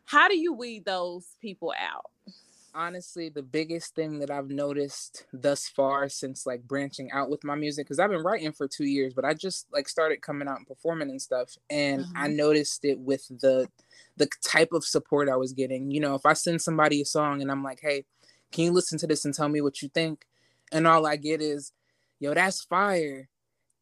How 0.05 0.27
do 0.27 0.37
you 0.37 0.53
weed 0.53 0.85
those 0.85 1.35
people 1.41 1.73
out? 1.79 2.09
Honestly 2.73 3.29
the 3.29 3.43
biggest 3.43 3.95
thing 3.95 4.19
that 4.19 4.31
I've 4.31 4.49
noticed 4.49 5.25
thus 5.33 5.67
far 5.67 6.09
since 6.09 6.45
like 6.45 6.67
branching 6.67 7.11
out 7.11 7.29
with 7.29 7.43
my 7.43 7.55
music 7.55 7.85
because 7.85 7.99
I've 7.99 8.09
been 8.09 8.23
writing 8.23 8.51
for 8.51 8.67
two 8.67 8.85
years, 8.85 9.13
but 9.13 9.25
I 9.25 9.33
just 9.33 9.67
like 9.71 9.87
started 9.89 10.21
coming 10.21 10.47
out 10.47 10.57
and 10.57 10.67
performing 10.67 11.09
and 11.09 11.21
stuff, 11.21 11.55
and 11.69 12.05
I 12.15 12.27
mm-hmm. 12.27 12.35
noticed 12.35 12.85
it 12.85 12.99
with 12.99 13.27
the 13.27 13.67
the 14.17 14.29
type 14.43 14.73
of 14.73 14.83
support 14.83 15.29
I 15.29 15.35
was 15.35 15.53
getting. 15.53 15.91
You 15.91 15.99
know, 16.01 16.15
if 16.15 16.25
I 16.25 16.33
send 16.33 16.61
somebody 16.61 17.01
a 17.01 17.05
song 17.05 17.41
and 17.41 17.51
I'm 17.51 17.63
like, 17.63 17.79
"Hey, 17.81 18.05
can 18.51 18.65
you 18.65 18.71
listen 18.71 18.97
to 18.99 19.07
this 19.07 19.25
and 19.25 19.33
tell 19.33 19.49
me 19.49 19.61
what 19.61 19.81
you 19.81 19.89
think?" 19.89 20.25
and 20.71 20.87
all 20.87 21.05
I 21.05 21.15
get 21.15 21.41
is, 21.41 21.71
"Yo, 22.19 22.33
that's 22.33 22.63
fire." 22.63 23.29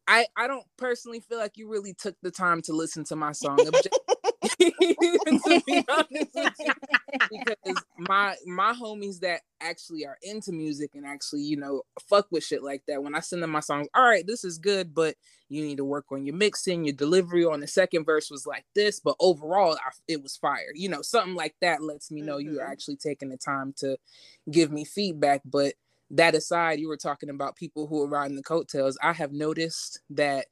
I 0.07 0.27
I 0.35 0.47
don't 0.47 0.65
personally 0.77 1.19
feel 1.19 1.37
like 1.37 1.57
you 1.57 1.69
really 1.69 1.93
took 1.93 2.15
the 2.21 2.31
time 2.31 2.61
to 2.63 2.73
listen 2.73 3.03
to 3.05 3.15
my 3.15 3.33
song. 3.33 3.59
To 5.45 5.61
be 5.65 5.83
honest 5.89 6.31
with 6.35 6.53
you. 6.59 6.73
Because 7.29 7.85
my 7.97 8.35
my 8.45 8.73
homies 8.73 9.19
that 9.21 9.41
actually 9.61 10.05
are 10.05 10.17
into 10.21 10.51
music 10.51 10.91
and 10.95 11.05
actually 11.05 11.41
you 11.41 11.57
know 11.57 11.81
fuck 12.09 12.27
with 12.31 12.43
shit 12.43 12.63
like 12.63 12.83
that 12.87 13.01
when 13.03 13.15
i 13.15 13.19
send 13.19 13.41
them 13.43 13.49
my 13.49 13.59
songs 13.59 13.87
all 13.95 14.03
right 14.03 14.25
this 14.27 14.43
is 14.43 14.57
good 14.59 14.93
but 14.93 15.15
you 15.49 15.63
need 15.63 15.77
to 15.77 15.83
work 15.85 16.05
on 16.11 16.25
your 16.25 16.35
mixing 16.35 16.85
your 16.85 16.93
delivery 16.95 17.43
on 17.43 17.59
the 17.59 17.67
second 17.67 18.05
verse 18.05 18.29
was 18.29 18.45
like 18.45 18.65
this 18.75 18.99
but 18.99 19.15
overall 19.19 19.73
I, 19.75 19.91
it 20.07 20.21
was 20.21 20.37
fire. 20.37 20.71
You 20.75 20.89
know 20.89 21.01
something 21.01 21.35
like 21.35 21.55
that 21.61 21.81
lets 21.81 22.11
me 22.11 22.21
know 22.21 22.37
you're 22.37 22.63
Mhm. 22.65 22.71
actually 22.71 22.97
taking 22.97 23.29
the 23.29 23.37
time 23.37 23.73
to 23.77 23.97
give 24.51 24.71
me 24.71 24.85
feedback 24.85 25.41
but 25.45 25.73
that 26.11 26.35
aside 26.35 26.79
you 26.79 26.87
were 26.87 26.97
talking 26.97 27.29
about 27.29 27.55
people 27.57 27.87
who 27.87 28.01
are 28.03 28.07
riding 28.07 28.37
the 28.37 28.43
coattails. 28.43 28.97
I 29.03 29.13
have 29.13 29.33
noticed 29.33 29.99
that 30.11 30.47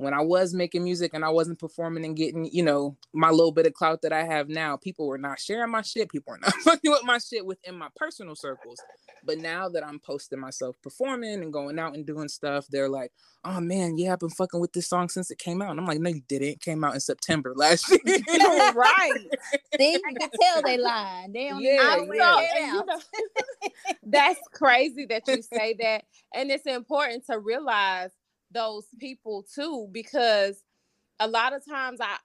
when 0.00 0.14
I 0.14 0.22
was 0.22 0.54
making 0.54 0.84
music 0.84 1.12
and 1.14 1.24
I 1.24 1.30
wasn't 1.30 1.58
performing 1.60 2.06
and 2.06 2.16
getting, 2.16 2.48
you 2.52 2.62
know, 2.62 2.96
my 3.12 3.30
little 3.30 3.52
bit 3.52 3.66
of 3.66 3.74
clout 3.74 4.02
that 4.02 4.12
I 4.14 4.24
have 4.24 4.48
now, 4.48 4.76
people 4.78 5.06
were 5.06 5.18
not 5.18 5.38
sharing 5.40 5.70
my 5.70 5.82
shit. 5.82 6.10
People 6.10 6.32
were 6.32 6.38
not 6.40 6.54
fucking 6.64 6.90
with 6.90 7.04
my 7.04 7.18
shit 7.18 7.46
within 7.46 7.76
my 7.78 7.88
personal 7.96 8.34
circles. 8.34 8.80
But 9.24 9.38
now 9.38 9.68
that 9.70 9.86
I'm 9.86 10.00
posting 10.00 10.40
myself 10.40 10.76
performing 10.82 11.42
and 11.42 11.52
going 11.52 11.78
out 11.78 11.94
and 11.94 12.06
doing 12.06 12.28
stuff, 12.28 12.66
they're 12.70 12.88
like, 12.88 13.12
oh 13.44 13.60
man, 13.60 13.98
yeah, 13.98 14.14
I've 14.14 14.20
been 14.20 14.30
fucking 14.30 14.60
with 14.60 14.72
this 14.72 14.88
song 14.88 15.10
since 15.10 15.30
it 15.30 15.38
came 15.38 15.62
out. 15.62 15.70
And 15.72 15.80
I'm 15.80 15.86
like, 15.86 16.00
no, 16.00 16.10
you 16.10 16.22
didn't. 16.28 16.48
It 16.48 16.60
came 16.62 16.82
out 16.84 16.94
in 16.94 17.00
September 17.00 17.52
last 17.56 17.90
year. 18.06 18.20
right. 18.72 19.12
See, 19.78 19.92
you 19.92 20.16
can 20.18 20.30
tell 20.40 20.62
they 20.62 20.78
lying. 20.78 21.32
They 21.32 21.48
don't 21.48 21.62
Yeah, 21.62 21.96
even 21.96 22.08
yeah. 22.14 22.36
where 22.36 22.48
and 22.54 22.58
it 22.58 22.66
you 22.72 22.84
know, 22.84 22.84
that's 24.04 24.40
crazy 24.54 25.06
that 25.06 25.28
you 25.28 25.42
say 25.42 25.76
that. 25.80 26.04
And 26.34 26.50
it's 26.50 26.66
important 26.66 27.26
to 27.30 27.38
realize 27.38 28.10
those 28.50 28.86
people 28.98 29.44
too, 29.54 29.88
because 29.92 30.62
a 31.18 31.28
lot 31.28 31.52
of 31.52 31.64
times 31.64 32.00
I 32.00 32.16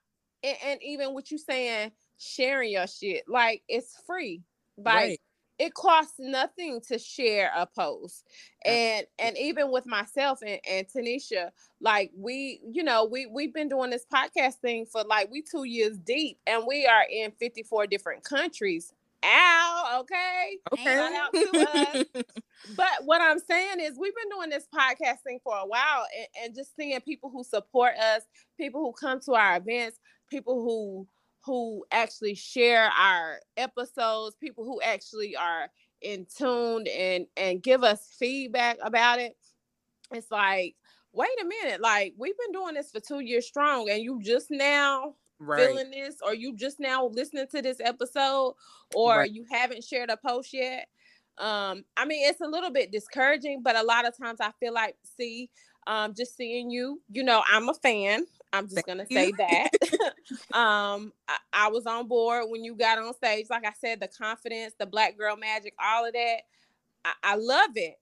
and, 0.44 0.58
and 0.65 0.84
even 0.84 1.13
what 1.13 1.32
you 1.32 1.38
saying, 1.38 1.91
sharing 2.17 2.72
your 2.72 2.88
shit, 2.88 3.24
like 3.27 3.63
it's 3.67 3.96
free. 4.05 4.44
Like 4.77 4.96
Right. 4.96 5.20
it 5.58 5.74
costs 5.74 6.15
nothing 6.20 6.82
to 6.82 7.00
share 7.00 7.51
a 7.55 7.65
post 7.65 8.27
and 8.65 9.05
and 9.17 9.38
even 9.38 9.72
with 9.72 9.86
myself 9.86 10.39
and, 10.46 10.60
and 10.70 10.86
tenisha 10.88 11.51
like 11.79 12.12
we 12.15 12.60
you 12.70 12.84
know 12.84 13.05
we 13.05 13.25
we've 13.25 13.53
been 13.53 13.70
doing 13.70 13.89
this 13.89 14.05
podcast 14.13 14.55
thing 14.55 14.86
for 14.86 15.03
like 15.05 15.32
we 15.32 15.41
two 15.41 15.63
years 15.63 15.98
deep 15.98 16.38
and 16.46 16.65
we 16.67 16.86
are 16.86 17.05
in 17.10 17.32
54 17.39 17.88
different 17.88 18.24
countries 18.24 18.94
ow 19.25 20.00
okay 20.01 20.58
Okay. 20.74 21.15
Out 21.17 21.34
to 21.34 21.67
us. 21.70 22.05
but 22.75 22.89
what 23.05 23.22
i'm 23.22 23.39
saying 23.39 23.79
is 23.79 23.98
we've 24.00 24.15
been 24.15 24.38
doing 24.38 24.50
this 24.50 24.67
podcast 24.74 25.20
thing 25.25 25.39
for 25.44 25.55
a 25.55 25.65
while 25.65 26.05
and, 26.17 26.27
and 26.44 26.55
just 26.55 26.75
seeing 26.75 27.00
people 27.01 27.29
who 27.29 27.44
support 27.44 27.94
us 27.98 28.24
people 28.60 28.82
who 28.82 28.94
come 28.94 29.20
to 29.20 29.34
our 29.34 29.58
events 29.58 30.00
people 30.29 30.63
who 30.63 31.08
who 31.46 31.86
actually 31.91 32.34
share 32.34 32.89
our 32.98 33.39
episodes, 33.55 34.36
people 34.41 34.65
who 34.65 34.82
actually 34.82 35.36
are 35.36 35.70
in 36.01 36.25
tuned 36.36 36.88
and 36.88 37.27
and 37.38 37.62
give 37.62 37.84
us 37.84 38.15
feedback 38.20 38.77
about 38.84 39.20
it. 39.20 39.34
It's 40.12 40.32
like, 40.32 40.75
wait 41.13 41.29
a 41.41 41.46
minute, 41.46 41.82
like 41.82 42.13
we've 42.17 42.38
been 42.38 42.51
doing 42.51 42.74
this 42.74 42.91
for 42.91 43.00
two 43.00 43.20
years 43.20 43.46
strong, 43.48 43.89
and 43.89 44.01
you 44.01 44.20
just 44.24 44.48
now 44.50 45.15
right. 45.39 45.68
feeling 45.68 45.92
this, 45.92 46.15
or 46.24 46.34
you 46.34 46.56
just 46.56 46.80
now 46.80 47.08
listening 47.08 47.48
to 47.54 47.62
this 47.62 47.80
episode, 47.80 48.56
or 48.96 49.18
Right. 49.20 49.32
you 49.32 49.46
haven't 49.50 49.84
shared 49.84 50.10
a 50.10 50.18
post 50.18 50.54
yet. 50.54 50.88
Um, 51.38 51.84
I 51.98 52.06
mean, 52.06 52.30
it's 52.30 52.42
a 52.42 52.48
little 52.48 52.72
bit 52.72 52.92
discouraging, 52.92 53.62
but 53.62 53.75
a 53.75 53.84
lot 53.84 54.08
of 54.08 54.18
times 54.18 54.39
I 54.39 54.51
feel 54.60 54.74
like, 54.74 54.96
C, 55.18 55.50
um, 55.88 56.13
just 56.13 56.36
seeing 56.38 56.70
you, 56.70 57.01
you 57.12 57.24
know, 57.24 57.44
I'm 57.51 57.70
a 57.70 57.74
fan. 57.74 58.25
I'm 58.54 58.65
just 58.65 58.75
Thank 58.75 58.88
gonna 58.88 59.06
you. 59.10 59.18
say 59.18 59.32
that. 59.38 59.70
um, 60.58 61.12
I, 61.27 61.38
I 61.51 61.68
was 61.70 61.86
on 61.86 62.08
board 62.08 62.46
when 62.48 62.63
you 62.63 62.75
got 62.75 62.98
on 62.98 63.13
stage. 63.13 63.48
Like 63.50 63.65
I 63.65 63.74
said, 63.80 64.00
the 64.00 64.08
confidence, 64.08 64.74
the 64.80 64.86
black 64.86 65.18
girl 65.18 65.36
magic, 65.36 65.74
all 65.84 66.06
of 66.06 66.13
that. 66.13 66.38
I, 67.04 67.13
I 67.24 67.36
love 67.36 67.72
it. 67.75 67.96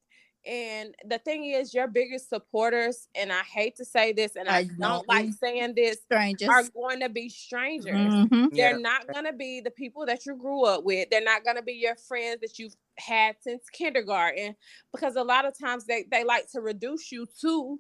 And 0.46 0.94
the 1.06 1.20
thing 1.20 1.46
is, 1.46 1.74
your 1.74 1.88
biggest 1.88 2.30
supporters, 2.30 3.08
and 3.16 3.32
I 3.32 3.42
hate 3.44 3.78
to 3.78 3.86
say 3.86 4.12
this, 4.12 4.36
and 4.36 4.50
I, 4.50 4.58
I 4.58 4.64
don't 4.80 5.08
like 5.08 5.30
saying 5.40 5.74
this, 5.76 5.98
Strangers. 6.02 6.50
are 6.50 6.64
going 6.74 7.00
to 7.00 7.10
be 7.10 7.30
strangers. 7.30 8.14
Mhm. 8.14 8.50
They're 8.52 8.80
not 8.80 9.08
going 9.12 9.26
to 9.26 9.34
be 9.34 9.62
the 9.62 9.72
people 9.72 10.06
that 10.06 10.26
you 10.26 10.36
grew 10.36 10.66
up 10.66 10.84
with. 10.84 11.10
They're 11.10 11.22
not 11.24 11.44
going 11.46 11.56
to 11.56 11.64
be 11.64 11.74
your 11.74 11.96
friends 11.96 12.42
that 12.42 12.60
you've 12.60 12.76
had 12.98 13.38
since 13.42 13.70
kindergarten 13.70 14.56
because 14.92 15.16
a 15.16 15.24
lot 15.24 15.46
of 15.46 15.58
times 15.58 15.86
they, 15.86 16.06
they 16.12 16.24
like 16.24 16.52
to 16.52 16.62
reduce 16.62 17.12
you 17.12 17.26
to 17.42 17.80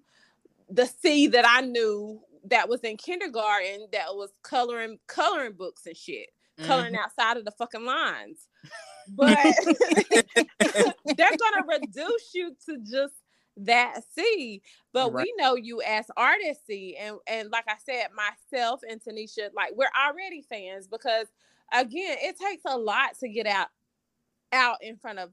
the 0.69 0.85
C 0.85 1.27
that 1.27 1.45
I 1.47 1.61
knew 1.61 2.21
that 2.45 2.67
was 2.69 2.81
in 2.81 2.97
kindergarten 2.97 3.87
that 3.91 4.15
was 4.15 4.31
coloring 4.41 4.99
coloring 5.07 5.53
books 5.53 5.85
and 5.85 5.95
shit, 5.95 6.29
Mm-hmm. 6.59 6.67
coloring 6.67 6.95
outside 6.95 7.37
of 7.37 7.45
the 7.45 7.51
fucking 7.51 7.85
lines. 7.85 8.47
But 9.07 9.55
they're 11.17 11.37
gonna 11.37 11.65
reduce 11.67 12.33
you 12.33 12.55
to 12.67 12.77
just 12.79 13.15
that 13.57 14.01
C. 14.15 14.61
But 14.93 15.11
Right. 15.11 15.23
we 15.23 15.33
know 15.37 15.55
you 15.55 15.81
as 15.81 16.05
artist 16.17 16.65
C. 16.65 16.95
And 16.99 17.17
and 17.27 17.49
like 17.51 17.65
I 17.67 17.75
said, 17.83 18.07
myself 18.15 18.81
and 18.89 19.01
Tenisha, 19.01 19.49
like 19.53 19.73
we're 19.75 19.89
already 20.07 20.41
fans 20.41 20.87
because 20.87 21.27
again, 21.73 22.17
it 22.21 22.37
takes 22.39 22.63
a 22.65 22.77
lot 22.77 23.17
to 23.19 23.29
get 23.29 23.47
out 23.47 23.67
out 24.51 24.77
in 24.81 24.97
front 24.97 25.19
of 25.19 25.31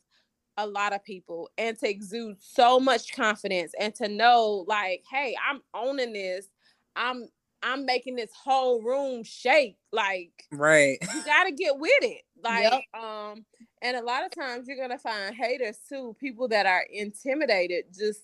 a 0.57 0.67
lot 0.67 0.93
of 0.93 1.05
people 1.05 1.49
and 1.59 1.79
to 1.79 1.89
exude 1.89 2.37
so 2.41 2.81
much 2.81 3.15
confidence 3.15 3.73
and 3.79 3.95
to 3.95 4.09
know 4.09 4.65
like, 4.69 5.05
hey, 5.11 5.35
I'm 5.49 5.63
owning 5.75 6.13
this. 6.13 6.49
I'm 6.97 7.29
I'm 7.63 7.85
making 7.87 8.17
this 8.17 8.31
whole 8.33 8.83
room 8.83 9.23
shake. 9.25 9.77
Like 9.93 10.45
Right. 10.53 10.99
you 11.15 11.23
gotta 11.25 11.53
get 11.53 11.79
with 11.79 11.91
it. 12.03 12.23
Like, 12.43 12.65
Yep. 12.95 13.03
um, 13.03 13.45
and 13.83 13.97
a 13.97 14.03
lot 14.03 14.25
of 14.25 14.33
times 14.33 14.67
you're 14.69 14.77
gonna 14.79 14.99
find 14.99 15.35
haters 15.35 15.79
too, 15.89 16.17
people 16.21 16.49
that 16.49 16.67
are 16.67 16.85
intimidated 16.91 17.87
just 17.97 18.23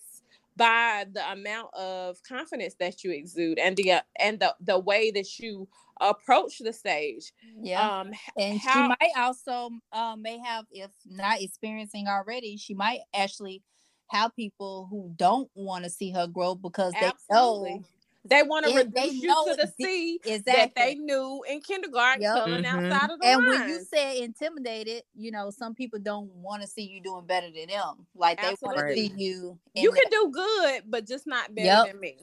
by 0.55 1.05
the 1.11 1.31
amount 1.31 1.71
of 1.75 2.17
confidence 2.23 2.75
that 2.79 3.03
you 3.03 3.11
exude 3.11 3.59
and 3.59 3.77
the 3.77 3.91
uh, 3.93 4.01
and 4.19 4.39
the 4.39 4.55
the 4.59 4.79
way 4.79 5.11
that 5.11 5.37
you 5.39 5.67
approach 6.01 6.59
the 6.59 6.73
stage. 6.73 7.31
Yeah. 7.61 7.99
Um, 7.99 8.11
and 8.37 8.59
how- 8.59 8.73
she 8.83 8.87
might 8.89 9.11
also 9.17 9.69
um 9.91 10.21
may 10.21 10.37
have 10.39 10.65
if 10.71 10.91
not 11.05 11.41
experiencing 11.41 12.07
already 12.07 12.57
she 12.57 12.73
might 12.73 13.01
actually 13.15 13.61
have 14.09 14.35
people 14.35 14.87
who 14.89 15.13
don't 15.17 15.49
want 15.53 15.83
to 15.83 15.89
see 15.89 16.11
her 16.11 16.27
grow 16.27 16.55
because 16.55 16.93
they 16.93 17.07
Absolutely. 17.07 17.69
know 17.73 17.83
they 18.29 18.43
want 18.43 18.65
to 18.65 18.71
And 18.73 18.93
they 18.93 19.01
reduce 19.07 19.21
you 19.23 19.45
to 19.47 19.55
the 19.55 19.73
it- 19.77 19.81
C 19.81 20.19
that 20.45 20.71
they 20.75 20.95
knew 20.95 21.43
in 21.49 21.61
kindergarten 21.61 22.21
Yep. 22.21 22.35
coming 22.35 22.63
Mhm. 22.63 22.91
outside 22.91 23.11
of 23.11 23.19
the 23.19 23.25
and 23.27 23.47
when 23.47 23.69
you 23.69 23.75
lines. 23.75 23.89
say 23.89 24.21
intimidated 24.21 25.03
you 25.15 25.31
know 25.31 25.49
some 25.49 25.73
people 25.73 25.99
don't 25.99 26.29
want 26.35 26.61
to 26.61 26.67
see 26.67 26.83
you 26.83 27.01
doing 27.01 27.25
better 27.25 27.49
than 27.51 27.67
them 27.67 28.05
like 28.15 28.41
they 28.41 28.55
want 28.61 28.77
to 28.77 28.93
see 28.93 29.11
you 29.15 29.59
you 29.73 29.91
that- 29.91 30.01
can 30.01 30.11
do 30.11 30.31
good, 30.31 30.83
but 30.87 31.05
just 31.05 31.27
not 31.27 31.53
better 31.53 31.67
Yep. 31.67 31.87
than 31.87 31.99
me. 31.99 32.17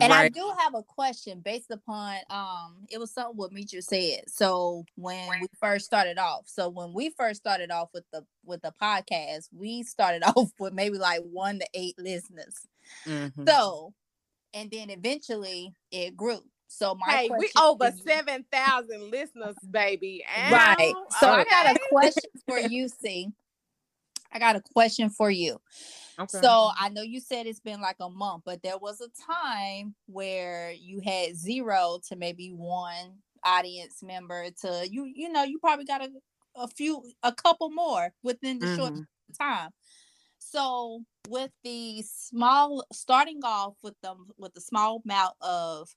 And 0.00 0.12
I 0.12 0.28
do 0.28 0.52
have 0.58 0.74
a 0.76 0.82
question 0.84 1.40
based 1.40 1.70
upon 1.70 2.18
um 2.30 2.86
it 2.88 2.98
was 2.98 3.10
something 3.12 3.36
what 3.36 3.52
Mitra 3.52 3.82
said. 3.82 4.28
So 4.30 4.84
when 4.96 5.28
we 5.40 5.46
first 5.60 5.84
started 5.86 6.18
off, 6.18 6.46
so 6.46 6.68
when 6.68 6.92
we 6.92 7.10
first 7.10 7.40
started 7.40 7.70
off 7.70 7.88
with 7.92 8.04
the 8.12 8.24
with 8.44 8.62
the 8.62 8.72
podcast, 8.80 9.48
we 9.52 9.82
started 9.82 10.22
off 10.36 10.50
with 10.58 10.72
maybe 10.72 10.98
like 10.98 11.20
one 11.22 11.58
to 11.58 11.66
eight 11.74 11.98
listeners. 11.98 12.66
Mhm. 13.06 13.48
So 13.48 13.92
and 14.54 14.70
then 14.70 14.90
eventually 14.90 15.72
it 15.90 16.16
grew. 16.16 16.40
So 16.68 16.94
my 16.94 17.16
Hey, 17.16 17.30
we 17.36 17.50
over 17.60 17.90
for 17.90 17.96
you- 17.96 18.02
seven 18.06 18.44
thousand 18.52 19.10
listeners, 19.10 19.56
baby. 19.70 20.24
Right. 20.50 20.94
Ow, 20.96 21.06
So 21.20 21.28
I 21.28 21.44
got 21.44 21.74
a 21.76 21.78
question 21.88 22.30
for 22.48 22.58
you, 22.58 22.88
C. 22.88 23.32
I 24.32 24.38
got 24.38 24.56
a 24.56 24.60
question 24.60 25.10
for 25.10 25.30
you. 25.30 25.60
Okay. 26.18 26.38
So 26.40 26.70
I 26.78 26.88
know 26.90 27.02
you 27.02 27.18
said 27.20 27.46
it's 27.46 27.58
been 27.60 27.80
like 27.80 27.96
a 28.00 28.08
month, 28.08 28.42
but 28.44 28.62
there 28.62 28.78
was 28.78 29.00
a 29.00 29.08
time 29.32 29.94
where 30.06 30.70
you 30.72 31.00
had 31.04 31.36
zero 31.36 31.98
to 32.08 32.16
maybe 32.16 32.50
one 32.50 33.16
audience 33.44 34.02
member 34.02 34.50
to 34.62 34.86
you. 34.88 35.04
You 35.12 35.32
know, 35.32 35.42
you 35.42 35.58
probably 35.58 35.86
got 35.86 36.02
a, 36.02 36.10
a 36.54 36.68
few, 36.68 37.02
a 37.24 37.32
couple 37.32 37.70
more 37.70 38.12
within 38.22 38.60
the 38.60 38.76
short 38.76 38.92
Mhm. 38.92 39.06
time. 39.36 39.70
So 40.50 41.04
with 41.28 41.52
the 41.62 42.02
small, 42.02 42.84
starting 42.92 43.40
off 43.44 43.74
with 43.82 43.94
them 44.02 44.26
with 44.36 44.52
the 44.54 44.60
small 44.60 45.00
amount 45.04 45.34
of 45.40 45.88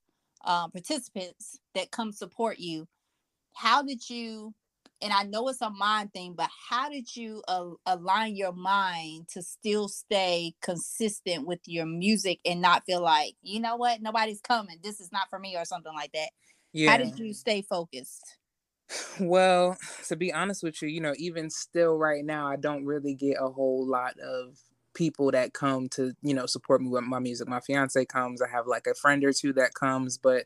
um, 0.46 0.70
participants 0.72 1.60
that 1.74 1.90
come 1.90 2.12
support 2.12 2.60
you, 2.60 2.88
how 3.54 3.82
did 3.82 4.08
you? 4.10 4.54
And 5.02 5.12
I 5.12 5.24
know 5.24 5.50
it's 5.50 5.62
a 5.62 5.70
mind 5.70 6.14
thing, 6.14 6.34
but 6.38 6.50
how 6.70 6.90
did 6.90 7.14
you 7.16 7.42
uh, 7.48 7.72
align 7.86 8.36
your 8.36 8.54
mind 8.54 9.28
to 9.30 9.42
still 9.42 9.88
stay 9.90 10.54
consistent 10.62 11.48
with 11.48 11.60
your 11.66 11.86
music 11.86 12.40
and 12.46 12.62
not 12.62 12.86
feel 12.86 13.02
like, 13.02 13.34
you 13.42 13.60
know 13.60 13.76
what, 13.76 14.02
nobody's 14.02 14.40
coming. 14.40 14.78
This 14.84 15.02
is 15.02 15.12
not 15.12 15.30
for 15.30 15.40
me, 15.40 15.58
or 15.58 15.66
something 15.66 15.94
like 15.94 16.12
that. 16.14 16.30
yeah. 16.74 16.92
How 16.92 16.98
did 16.98 17.18
you 17.18 17.34
stay 17.34 17.64
focused? 17.64 18.38
Well, 19.20 19.78
to 20.08 20.16
be 20.16 20.32
honest 20.34 20.64
with 20.64 20.82
you, 20.82 20.88
you 20.88 21.02
know, 21.02 21.14
even 21.18 21.50
still 21.50 21.98
right 21.98 22.24
now, 22.26 22.48
I 22.48 22.56
don't 22.56 22.86
really 22.86 23.16
get 23.16 23.38
a 23.40 23.50
whole 23.50 23.86
lot 23.86 24.20
of 24.20 24.60
people 24.94 25.32
that 25.32 25.54
come 25.54 25.90
to, 25.90 26.14
you 26.22 26.34
know, 26.34 26.46
support 26.46 26.82
me 26.82 26.90
with 26.90 27.04
my 27.04 27.20
music. 27.20 27.48
My 27.48 27.60
fiance 27.60 28.06
comes, 28.06 28.42
I 28.42 28.50
have 28.50 28.68
like 28.68 28.88
a 28.88 28.94
friend 28.94 29.24
or 29.24 29.34
two 29.34 29.54
that 29.54 29.74
comes, 29.74 30.18
but 30.18 30.46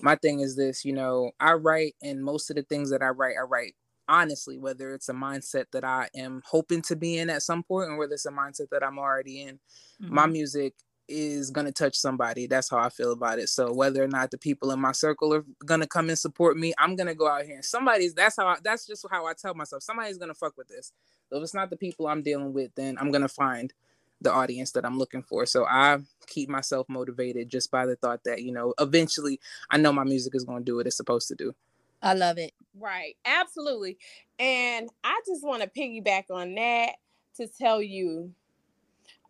my 0.00 0.16
thing 0.16 0.40
is 0.40 0.56
this, 0.56 0.84
you 0.84 0.92
know, 0.92 1.32
I 1.40 1.54
write 1.54 1.96
and 2.02 2.24
most 2.24 2.50
of 2.50 2.56
the 2.56 2.62
things 2.62 2.90
that 2.90 3.02
I 3.02 3.08
write, 3.08 3.36
I 3.38 3.42
write 3.44 3.76
honestly, 4.08 4.58
whether 4.58 4.92
it's 4.94 5.08
a 5.08 5.14
mindset 5.14 5.66
that 5.72 5.84
I 5.84 6.08
am 6.14 6.42
hoping 6.46 6.82
to 6.82 6.96
be 6.96 7.18
in 7.18 7.30
at 7.30 7.42
some 7.42 7.62
point 7.62 7.90
or 7.90 7.98
whether 7.98 8.14
it's 8.14 8.26
a 8.26 8.32
mindset 8.32 8.70
that 8.70 8.84
I'm 8.84 8.98
already 8.98 9.42
in. 9.42 9.60
My 10.08 10.26
Mhm. 10.26 10.26
music 10.26 10.74
is 11.08 11.50
going 11.50 11.66
to 11.66 11.72
touch 11.72 11.96
somebody. 11.96 12.46
That's 12.46 12.70
how 12.70 12.78
I 12.78 12.90
feel 12.90 13.12
about 13.12 13.38
it. 13.38 13.48
So 13.48 13.72
whether 13.72 14.02
or 14.02 14.08
not 14.08 14.30
the 14.30 14.38
people 14.38 14.70
in 14.70 14.80
my 14.80 14.92
circle 14.92 15.34
are 15.34 15.44
going 15.64 15.80
to 15.80 15.86
come 15.86 16.08
and 16.08 16.18
support 16.18 16.56
me, 16.56 16.74
I'm 16.78 16.96
going 16.96 17.06
to 17.06 17.14
go 17.14 17.28
out 17.28 17.44
here 17.44 17.56
and 17.56 17.64
somebody's 17.64 18.14
that's 18.14 18.36
how 18.36 18.46
I, 18.46 18.56
that's 18.62 18.86
just 18.86 19.06
how 19.10 19.26
I 19.26 19.32
tell 19.32 19.54
myself 19.54 19.82
somebody's 19.82 20.18
going 20.18 20.28
to 20.28 20.34
fuck 20.34 20.56
with 20.56 20.68
this. 20.68 20.92
So 21.30 21.36
if 21.36 21.42
it's 21.42 21.54
not 21.54 21.70
the 21.70 21.76
people 21.76 22.06
I'm 22.06 22.22
dealing 22.22 22.52
with, 22.52 22.74
then 22.74 22.96
I'm 22.98 23.10
going 23.10 23.22
to 23.22 23.28
find 23.28 23.72
the 24.20 24.32
audience 24.32 24.72
that 24.72 24.84
I'm 24.84 24.98
looking 24.98 25.22
for. 25.22 25.46
So 25.46 25.64
I 25.64 25.98
keep 26.26 26.48
myself 26.48 26.88
motivated 26.88 27.48
just 27.48 27.70
by 27.70 27.86
the 27.86 27.96
thought 27.96 28.24
that, 28.24 28.42
you 28.42 28.52
know, 28.52 28.74
eventually 28.80 29.40
I 29.70 29.76
know 29.76 29.92
my 29.92 30.04
music 30.04 30.34
is 30.34 30.44
going 30.44 30.58
to 30.58 30.64
do 30.64 30.76
what 30.76 30.86
it's 30.86 30.96
supposed 30.96 31.28
to 31.28 31.34
do. 31.34 31.54
I 32.02 32.14
love 32.14 32.38
it. 32.38 32.52
Right, 32.78 33.16
absolutely. 33.24 33.98
And 34.38 34.88
I 35.02 35.20
just 35.26 35.44
want 35.44 35.62
to 35.62 35.68
piggyback 35.68 36.30
on 36.30 36.54
that 36.54 36.92
to 37.36 37.46
tell 37.46 37.82
you, 37.82 38.32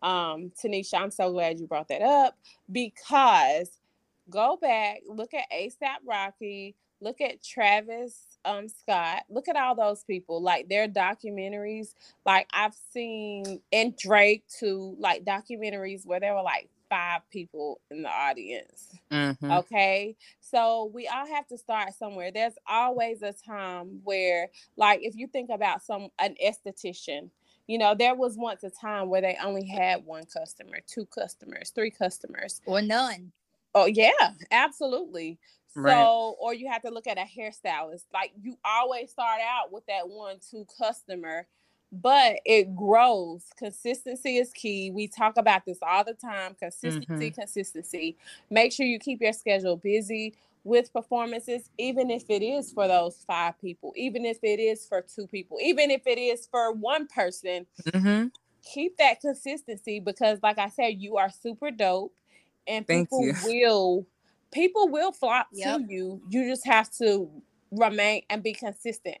um, 0.01 0.51
Tenisha, 0.61 0.95
I'm 0.99 1.11
so 1.11 1.31
glad 1.31 1.59
you 1.59 1.67
brought 1.67 1.87
that 1.89 2.01
up 2.01 2.37
because 2.71 3.69
go 4.29 4.57
back, 4.61 5.01
look 5.07 5.33
at 5.33 5.49
ASAP 5.51 5.97
Rocky, 6.07 6.75
look 7.01 7.21
at 7.21 7.43
Travis 7.43 8.25
um 8.45 8.67
Scott, 8.69 9.23
look 9.29 9.47
at 9.47 9.55
all 9.55 9.75
those 9.75 10.03
people, 10.03 10.41
like 10.41 10.69
their 10.69 10.87
documentaries. 10.87 11.93
Like 12.25 12.47
I've 12.53 12.75
seen 12.93 13.61
and 13.71 13.95
Drake 13.97 14.43
too, 14.47 14.95
like 14.99 15.25
documentaries 15.25 16.05
where 16.05 16.19
there 16.19 16.33
were 16.33 16.41
like 16.41 16.69
five 16.89 17.21
people 17.29 17.79
in 17.91 18.01
the 18.01 18.09
audience. 18.09 18.95
Mhm. 19.11 19.59
Okay. 19.59 20.15
So 20.39 20.85
we 20.93 21.07
all 21.07 21.27
have 21.27 21.47
to 21.47 21.57
start 21.57 21.93
somewhere. 21.93 22.31
There's 22.31 22.57
always 22.67 23.21
a 23.21 23.33
time 23.33 24.01
where, 24.03 24.49
like, 24.75 25.01
if 25.03 25.15
you 25.15 25.27
think 25.27 25.49
about 25.51 25.83
some 25.83 26.09
an 26.17 26.35
esthetician, 26.43 27.29
you 27.69 27.77
know, 27.77 27.93
there 27.93 28.15
was 28.15 28.35
once 28.35 28.63
a 28.63 28.71
time 28.71 29.09
where 29.09 29.21
they 29.21 29.37
only 29.43 29.63
had 29.63 30.03
one 30.03 30.23
customer, 30.25 30.79
two 30.87 31.05
customers, 31.05 31.69
three 31.69 31.91
customers. 31.91 32.61
Or 32.65 32.81
none. 32.81 33.31
Oh, 33.75 33.85
yeah, 33.85 34.31
absolutely. 34.49 35.37
Right. 35.75 35.93
So, 35.93 36.35
or 36.41 36.55
you 36.55 36.67
have 36.67 36.81
to 36.81 36.89
look 36.89 37.05
at 37.05 37.19
a 37.19 37.25
hairstylist. 37.25 38.05
Like 38.11 38.31
you 38.41 38.57
always 38.65 39.11
start 39.11 39.39
out 39.47 39.71
with 39.71 39.85
that 39.85 40.09
one, 40.09 40.37
two 40.49 40.65
customer, 40.79 41.45
but 41.91 42.39
it 42.43 42.75
grows. 42.75 43.45
Consistency 43.55 44.37
is 44.37 44.51
key. 44.51 44.89
We 44.89 45.07
talk 45.07 45.37
about 45.37 45.63
this 45.67 45.77
all 45.83 46.03
the 46.03 46.15
time. 46.15 46.55
Consistency, 46.55 47.29
mm-hmm. 47.29 47.39
consistency. 47.39 48.17
Make 48.49 48.71
sure 48.71 48.87
you 48.87 48.97
keep 48.97 49.21
your 49.21 49.33
schedule 49.33 49.77
busy 49.77 50.33
with 50.63 50.93
performances, 50.93 51.69
even 51.77 52.11
if 52.11 52.29
it 52.29 52.43
is 52.43 52.71
for 52.71 52.87
those 52.87 53.23
five 53.27 53.59
people, 53.61 53.93
even 53.97 54.25
if 54.25 54.39
it 54.43 54.59
is 54.59 54.85
for 54.87 55.01
two 55.01 55.27
people, 55.27 55.57
even 55.61 55.91
if 55.91 56.07
it 56.07 56.17
is 56.19 56.47
for 56.47 56.71
one 56.73 57.07
person 57.07 57.65
Mhm. 57.93 58.31
keep 58.63 58.97
that 58.97 59.21
consistency 59.21 59.99
because 59.99 60.39
like 60.43 60.57
I 60.57 60.69
said, 60.69 61.01
you 61.01 61.17
are 61.17 61.29
super 61.29 61.71
dope 61.71 62.15
and 62.67 62.87
Thank 62.87 63.09
people 63.09 63.17
you. 63.17 63.33
will 63.41 64.07
people 64.51 64.89
will 64.89 65.11
flock 65.11 65.47
Yep. 65.51 65.63
to 65.63 65.83
you. 65.87 66.21
You 66.29 66.49
just 66.49 66.65
have 66.65 66.91
to 66.97 67.29
remain 67.71 68.23
and 68.29 68.43
be 68.43 68.53
consistent. 68.53 69.17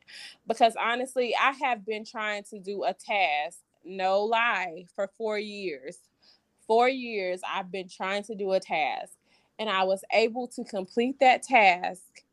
Because 0.47 0.75
honestly, 0.75 1.35
I 1.39 1.51
have 1.63 1.85
been 1.85 2.05
trying 2.05 2.43
to 2.45 2.59
do 2.59 2.83
a 2.83 2.93
task, 2.93 3.59
no 3.85 4.23
lie, 4.23 4.85
for 4.95 5.09
4 5.17 5.39
years. 5.39 5.99
4 6.67 6.89
years 6.89 7.41
I've 7.47 7.71
been 7.71 7.89
trying 7.89 8.23
to 8.23 8.35
do 8.35 8.51
a 8.53 8.59
task 8.59 9.13
and 9.59 9.69
I 9.69 9.83
was 9.83 10.03
able 10.11 10.47
to 10.47 10.63
complete 10.63 11.19
that 11.19 11.43
task 11.43 12.23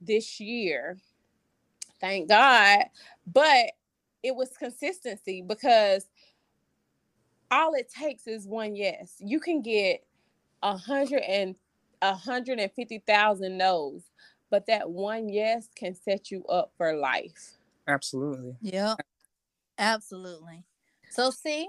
this 0.00 0.38
year. 0.38 0.98
Thank 2.00 2.28
God. 2.28 2.84
But 3.26 3.72
it 4.22 4.36
was 4.36 4.50
consistency 4.58 5.42
because 5.42 6.06
all 7.50 7.74
it 7.74 7.90
takes 7.90 8.26
is 8.26 8.46
one 8.46 8.76
yes. 8.76 9.14
You 9.18 9.40
can 9.40 9.62
get 9.62 10.04
a 10.62 10.76
hundred 10.76 11.22
and 11.22 11.56
a 12.02 12.14
hundred 12.14 12.58
and 12.58 12.70
fifty 12.72 13.02
thousand 13.06 13.56
no's, 13.56 14.02
but 14.50 14.66
that 14.66 14.90
one 14.90 15.30
yes 15.30 15.68
can 15.74 15.94
set 15.94 16.30
you 16.30 16.44
up 16.46 16.72
for 16.76 16.94
life. 16.94 17.56
Absolutely. 17.88 18.56
Yep. 18.60 18.98
Absolutely. 19.78 20.64
So 21.10 21.30
C, 21.30 21.68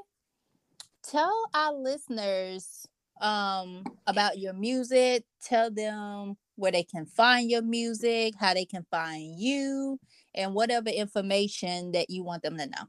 tell 1.04 1.50
our 1.54 1.74
listeners 1.74 2.88
um 3.22 3.84
about 4.08 4.38
your 4.38 4.54
music, 4.54 5.26
tell 5.42 5.72
them 5.72 6.38
where 6.56 6.72
they 6.72 6.84
can 6.84 7.06
find 7.06 7.50
your 7.50 7.62
music, 7.62 8.34
how 8.40 8.54
they 8.54 8.66
can 8.66 8.86
find 8.90 9.40
you, 9.40 10.00
and 10.34 10.54
whatever 10.54 10.90
information 10.90 11.92
that 11.92 12.10
you 12.10 12.24
want 12.24 12.44
them 12.44 12.58
to 12.58 12.66
know. 12.68 12.88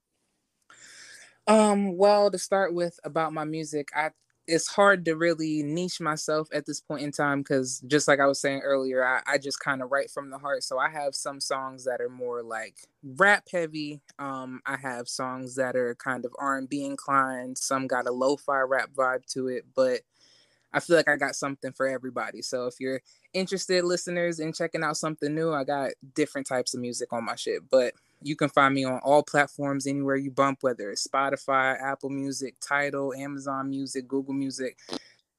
Um, 1.48 1.96
well, 1.96 2.30
to 2.30 2.38
start 2.38 2.74
with 2.74 2.98
about 3.04 3.32
my 3.32 3.44
music, 3.44 3.90
I 3.94 4.10
it's 4.46 4.68
hard 4.68 5.04
to 5.04 5.16
really 5.16 5.62
niche 5.62 6.00
myself 6.00 6.48
at 6.52 6.66
this 6.66 6.80
point 6.80 7.02
in 7.02 7.10
time 7.10 7.40
because 7.40 7.80
just 7.86 8.06
like 8.06 8.20
I 8.20 8.26
was 8.26 8.40
saying 8.40 8.60
earlier, 8.60 9.04
I, 9.04 9.20
I 9.26 9.38
just 9.38 9.58
kind 9.60 9.82
of 9.82 9.90
write 9.90 10.10
from 10.10 10.30
the 10.30 10.38
heart. 10.38 10.62
So 10.62 10.78
I 10.78 10.88
have 10.88 11.14
some 11.14 11.40
songs 11.40 11.84
that 11.84 12.00
are 12.00 12.08
more 12.08 12.42
like 12.42 12.76
rap 13.02 13.48
heavy. 13.50 14.02
Um, 14.18 14.60
I 14.64 14.76
have 14.76 15.08
songs 15.08 15.56
that 15.56 15.74
are 15.74 15.96
kind 15.96 16.24
of 16.24 16.32
R 16.38 16.58
and 16.58 16.68
B 16.68 16.84
inclined. 16.84 17.58
Some 17.58 17.86
got 17.86 18.06
a 18.06 18.12
lo-fi 18.12 18.60
rap 18.60 18.90
vibe 18.96 19.26
to 19.32 19.48
it, 19.48 19.64
but 19.74 20.02
I 20.72 20.80
feel 20.80 20.96
like 20.96 21.08
I 21.08 21.16
got 21.16 21.36
something 21.36 21.72
for 21.72 21.86
everybody. 21.86 22.42
So 22.42 22.66
if 22.66 22.74
you're 22.80 23.00
interested, 23.32 23.84
listeners, 23.84 24.40
in 24.40 24.52
checking 24.52 24.82
out 24.82 24.96
something 24.96 25.34
new, 25.34 25.52
I 25.52 25.64
got 25.64 25.92
different 26.14 26.46
types 26.46 26.74
of 26.74 26.80
music 26.80 27.12
on 27.12 27.24
my 27.24 27.34
shit. 27.36 27.62
But 27.70 27.94
you 28.22 28.36
can 28.36 28.48
find 28.48 28.74
me 28.74 28.84
on 28.84 28.98
all 29.04 29.22
platforms 29.22 29.86
anywhere 29.86 30.16
you 30.16 30.30
bump, 30.30 30.58
whether 30.62 30.90
it's 30.90 31.06
Spotify, 31.06 31.80
Apple 31.80 32.10
Music, 32.10 32.56
Tidal, 32.60 33.14
Amazon 33.14 33.70
Music, 33.70 34.06
Google 34.08 34.34
Music. 34.34 34.78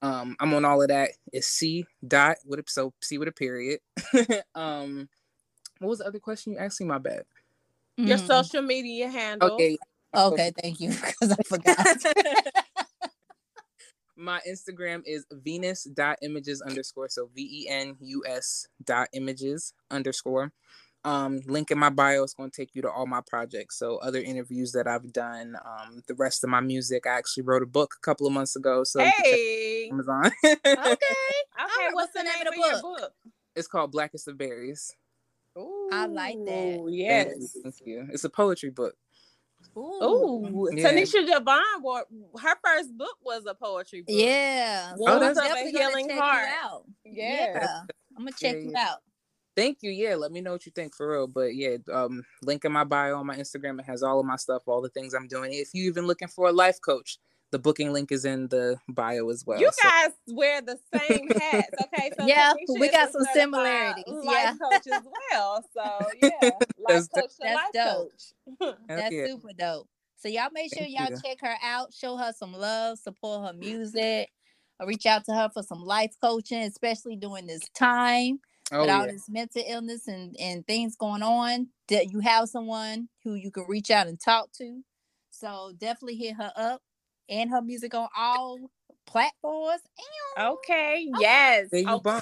Um, 0.02 0.36
I'm 0.40 0.54
on 0.54 0.66
all 0.66 0.82
of 0.82 0.88
that. 0.90 1.12
It's 1.34 1.48
C 1.48 1.86
dot 2.08 2.38
with 2.46 2.60
a 2.60 2.64
so 2.68 2.94
C 3.02 3.18
with 3.18 3.28
a 3.28 3.32
period. 3.32 3.80
um, 4.56 5.10
what 5.80 5.90
was 5.90 6.00
the 6.00 6.06
other 6.08 6.20
question 6.20 6.54
you 6.54 6.60
asked 6.60 6.80
me? 6.82 6.88
My 6.88 6.98
bad. 7.00 7.24
Your 7.98 8.18
Mhm. 8.18 8.28
social 8.28 8.62
media 8.62 9.10
handle. 9.10 9.52
Okay. 9.54 9.78
Okay, 10.16 10.52
thank 10.62 10.80
you 10.80 10.90
because 11.06 11.32
I 11.32 11.44
forgot. 11.44 11.88
My 14.18 14.42
Instagram 14.50 15.04
is 15.06 15.26
venus 15.32 15.84
dot 15.84 16.18
images 16.24 16.62
underscore. 16.62 17.08
So 17.10 17.30
V 17.36 17.66
E 17.66 17.70
N 17.70 17.96
U 18.02 18.24
S 18.28 18.68
dot 18.84 19.10
images 19.14 19.74
underscore. 19.92 20.52
Um, 21.06 21.42
link 21.46 21.72
in 21.72 21.78
my 21.78 21.90
bio 21.90 22.24
is 22.24 22.34
going 22.34 22.50
to 22.52 22.56
take 22.58 22.72
you 22.74 22.82
to 22.82 22.90
all 22.92 23.06
my 23.06 23.22
projects. 23.26 23.78
So 23.78 23.98
other 23.98 24.20
interviews 24.20 24.72
that 24.74 24.88
I've 24.88 25.14
done, 25.14 25.56
um, 25.64 26.02
the 26.08 26.16
rest 26.16 26.44
of 26.44 26.50
my 26.50 26.60
music. 26.60 27.06
I 27.08 27.12
actually 27.18 27.44
wrote 27.44 27.64
a 27.64 27.68
book 27.68 27.94
a 27.98 28.02
couple 28.06 28.28
of 28.28 28.34
months 28.34 28.56
ago. 28.56 28.84
So 28.84 29.00
you 29.00 29.12
can 29.16 29.24
check 29.24 29.34
Hey. 29.34 29.90
Amazon. 29.92 30.32
okay. 30.46 30.56
Okay, 31.60 31.90
what's 31.94 32.14
the 32.14 32.24
name 32.24 32.48
of 32.48 32.54
your 32.56 32.82
book? 32.82 33.14
it's 33.56 33.68
called 33.68 33.92
Blackest 33.92 34.28
of 34.28 34.38
Berries. 34.38 34.96
Ooh, 35.58 35.90
I 35.92 36.06
like 36.06 36.38
that. 36.46 36.76
Thank 36.78 36.90
Yes. 36.92 37.36
you, 37.56 37.62
Thank 37.64 37.76
you. 37.86 38.08
It's 38.12 38.24
a 38.24 38.30
poetry 38.30 38.70
book. 38.70 38.96
Ooh, 39.78 40.70
Yeah. 40.74 40.92
Tenisha 40.92 41.28
Javon, 41.28 41.62
wa- 41.82 42.04
her 42.40 42.56
first 42.64 42.98
book 42.98 43.16
was 43.24 43.46
a 43.46 43.54
poetry 43.54 44.02
book. 44.02 44.16
Yeah. 44.16 44.94
Wounds 44.98 45.04
Oh, 45.08 45.20
that's- 45.20 45.38
of 45.38 45.58
a 45.58 45.70
healing 45.70 46.10
heart. 46.10 46.48
You 46.48 46.54
out. 46.64 46.86
Yes. 47.06 47.58
Yeah. 47.62 47.82
I'm 48.18 48.24
gonna 48.26 48.32
check 48.32 48.56
Yeah, 48.56 48.62
you 48.62 48.74
out. 48.76 49.00
Thank 49.56 49.80
you. 49.82 49.92
Yeah, 49.92 50.16
let 50.16 50.32
me 50.32 50.42
know 50.42 50.52
what 50.52 50.66
you 50.66 50.72
think 50.72 50.96
for 50.96 51.12
real. 51.12 51.28
But 51.28 51.56
yeah, 51.56 51.78
um, 51.92 52.24
link 52.44 52.66
in 52.66 52.72
my 52.72 52.84
bio 52.84 53.16
on 53.18 53.26
my 53.28 53.36
Instagram. 53.36 53.80
It 53.80 53.86
has 53.86 54.04
all 54.04 54.20
of 54.20 54.26
my 54.26 54.36
stuff, 54.36 54.64
all 54.68 54.82
the 54.82 54.90
things 54.90 55.14
I'm 55.14 55.28
doing. 55.28 55.54
If 55.54 55.70
you 55.74 55.86
even 55.88 56.06
looking 56.08 56.28
for 56.28 56.48
a 56.48 56.52
life 56.52 56.80
coach, 56.82 57.18
the 57.52 57.60
booking 57.60 57.94
link 57.94 58.12
is 58.12 58.26
in 58.26 58.48
the 58.50 58.78
bio 58.90 59.30
as 59.30 59.46
well. 59.46 59.60
You 59.60 59.72
So- 59.72 59.90
guys 59.90 60.12
wear 60.28 60.62
the 60.62 60.78
same 60.94 61.30
hats, 61.42 61.70
okay? 61.82 62.12
So 62.20 62.26
Yeah, 62.26 62.54
Tenisha 62.54 62.80
we 62.80 62.90
got 62.90 63.12
some 63.12 63.22
certified 63.24 63.34
similarities, 63.34 64.04
Life 64.08 64.26
yeah. 64.36 64.54
coach 64.62 64.88
as 64.94 65.04
well. 65.32 65.66
So 65.74 66.08
yeah, 66.22 66.30
life 66.42 66.52
That's 66.88 67.08
coach 67.08 67.24
to 67.30 67.38
That's 67.42 67.56
life 67.56 67.72
dope. 67.74 68.12
coach. 68.60 68.76
That's 68.88 69.14
yeah. 69.14 69.28
super 69.28 69.54
dope. 69.58 69.88
So 70.18 70.28
y'all 70.30 70.50
make 70.52 70.74
sure 70.74 70.84
Thank 70.86 71.00
y'all 71.00 71.10
you. 71.12 71.18
check 71.24 71.38
her 71.42 71.56
out, 71.64 71.94
show 71.94 72.18
her 72.18 72.34
some 72.38 72.52
love, 72.54 72.98
support 73.00 73.46
her 73.48 73.54
music, 73.54 74.30
reach 74.86 75.06
out 75.06 75.24
to 75.26 75.34
her 75.34 75.50
for 75.54 75.64
some 75.64 75.84
life 75.84 76.16
coaching, 76.22 76.64
especially 76.64 77.16
during 77.16 77.48
this 77.48 77.62
time 77.76 78.40
Oh 78.72 78.82
with 78.82 78.90
all 78.90 79.06
yeah. 79.06 79.12
this 79.14 79.30
mental 79.30 79.64
illness 79.66 80.08
and, 80.10 80.36
and 80.40 80.66
things 80.68 80.96
going 80.98 81.24
on. 81.24 81.68
That 81.88 82.12
you 82.12 82.20
have 82.20 82.50
someone 82.50 83.08
who 83.24 83.36
you 83.36 83.50
can 83.52 83.64
reach 83.70 83.90
out 83.92 84.08
and 84.08 84.20
talk 84.20 84.52
to. 84.58 84.82
So 85.30 85.72
definitely 85.78 86.18
hit 86.18 86.36
her 86.36 86.52
up 86.58 86.82
and 87.30 87.50
her 87.50 87.62
music 87.62 87.94
on 87.94 88.08
all 88.18 88.60
platforms. 89.06 89.82
Okay. 90.40 91.08
Yes. 91.20 91.70
There 91.72 91.82
you 91.82 91.88
Oh. 91.90 92.20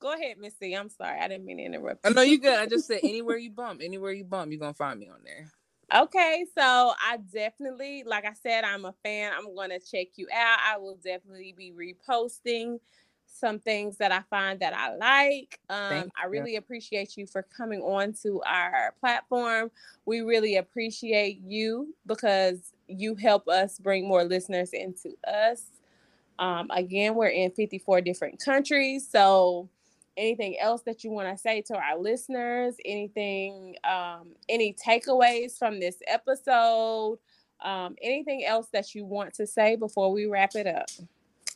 Go 0.00 0.12
ahead, 0.12 0.36
Miss 0.38 0.54
C. 0.58 0.74
I'm 0.74 0.90
sorry. 0.90 1.18
I 1.18 1.28
didn't 1.28 1.46
mean 1.46 1.56
to 1.56 1.62
interrupt. 1.64 2.04
I 2.04 2.10
you. 2.10 2.14
know 2.14 2.22
you 2.22 2.38
good. 2.38 2.58
I 2.58 2.66
just 2.66 2.86
said 2.86 3.00
anywhere 3.04 3.38
you 3.38 3.50
bump, 3.50 3.80
anywhere 3.82 4.12
you 4.12 4.24
bump, 4.24 4.50
you're 4.50 4.60
gonna 4.60 4.74
find 4.74 5.00
me 5.00 5.08
on 5.08 5.20
there. 5.24 5.50
Okay, 5.94 6.44
so 6.56 6.92
I 7.00 7.18
definitely, 7.32 8.02
like 8.04 8.24
I 8.24 8.32
said, 8.32 8.64
I'm 8.64 8.84
a 8.84 8.94
fan. 9.04 9.32
I'm 9.36 9.54
going 9.54 9.70
to 9.70 9.78
check 9.78 10.08
you 10.16 10.26
out. 10.34 10.58
I 10.64 10.78
will 10.78 10.96
definitely 10.96 11.54
be 11.56 11.72
reposting 11.72 12.80
some 13.34 13.58
things 13.58 13.96
that 13.98 14.12
I 14.12 14.20
find 14.30 14.60
that 14.60 14.74
I 14.74 14.94
like. 14.94 15.58
Um, 15.68 16.10
I 16.20 16.26
really 16.28 16.56
appreciate 16.56 17.16
you 17.16 17.26
for 17.26 17.42
coming 17.42 17.80
on 17.80 18.14
to 18.22 18.40
our 18.46 18.94
platform. 19.00 19.70
We 20.06 20.20
really 20.20 20.56
appreciate 20.56 21.40
you 21.44 21.94
because 22.06 22.72
you 22.86 23.16
help 23.16 23.48
us 23.48 23.78
bring 23.78 24.06
more 24.06 24.24
listeners 24.24 24.70
into 24.72 25.14
us. 25.26 25.64
Um, 26.38 26.68
again, 26.70 27.14
we're 27.14 27.28
in 27.28 27.50
54 27.50 28.00
different 28.02 28.40
countries. 28.40 29.08
So, 29.10 29.68
anything 30.16 30.56
else 30.60 30.82
that 30.82 31.02
you 31.02 31.10
want 31.10 31.28
to 31.28 31.36
say 31.36 31.60
to 31.62 31.76
our 31.76 31.98
listeners? 31.98 32.76
Anything, 32.84 33.76
um, 33.84 34.28
any 34.48 34.74
takeaways 34.74 35.58
from 35.58 35.80
this 35.80 35.98
episode? 36.06 37.18
Um, 37.60 37.96
anything 38.00 38.44
else 38.44 38.68
that 38.72 38.94
you 38.94 39.04
want 39.04 39.34
to 39.34 39.46
say 39.46 39.74
before 39.74 40.12
we 40.12 40.26
wrap 40.26 40.54
it 40.54 40.66
up? 40.66 40.88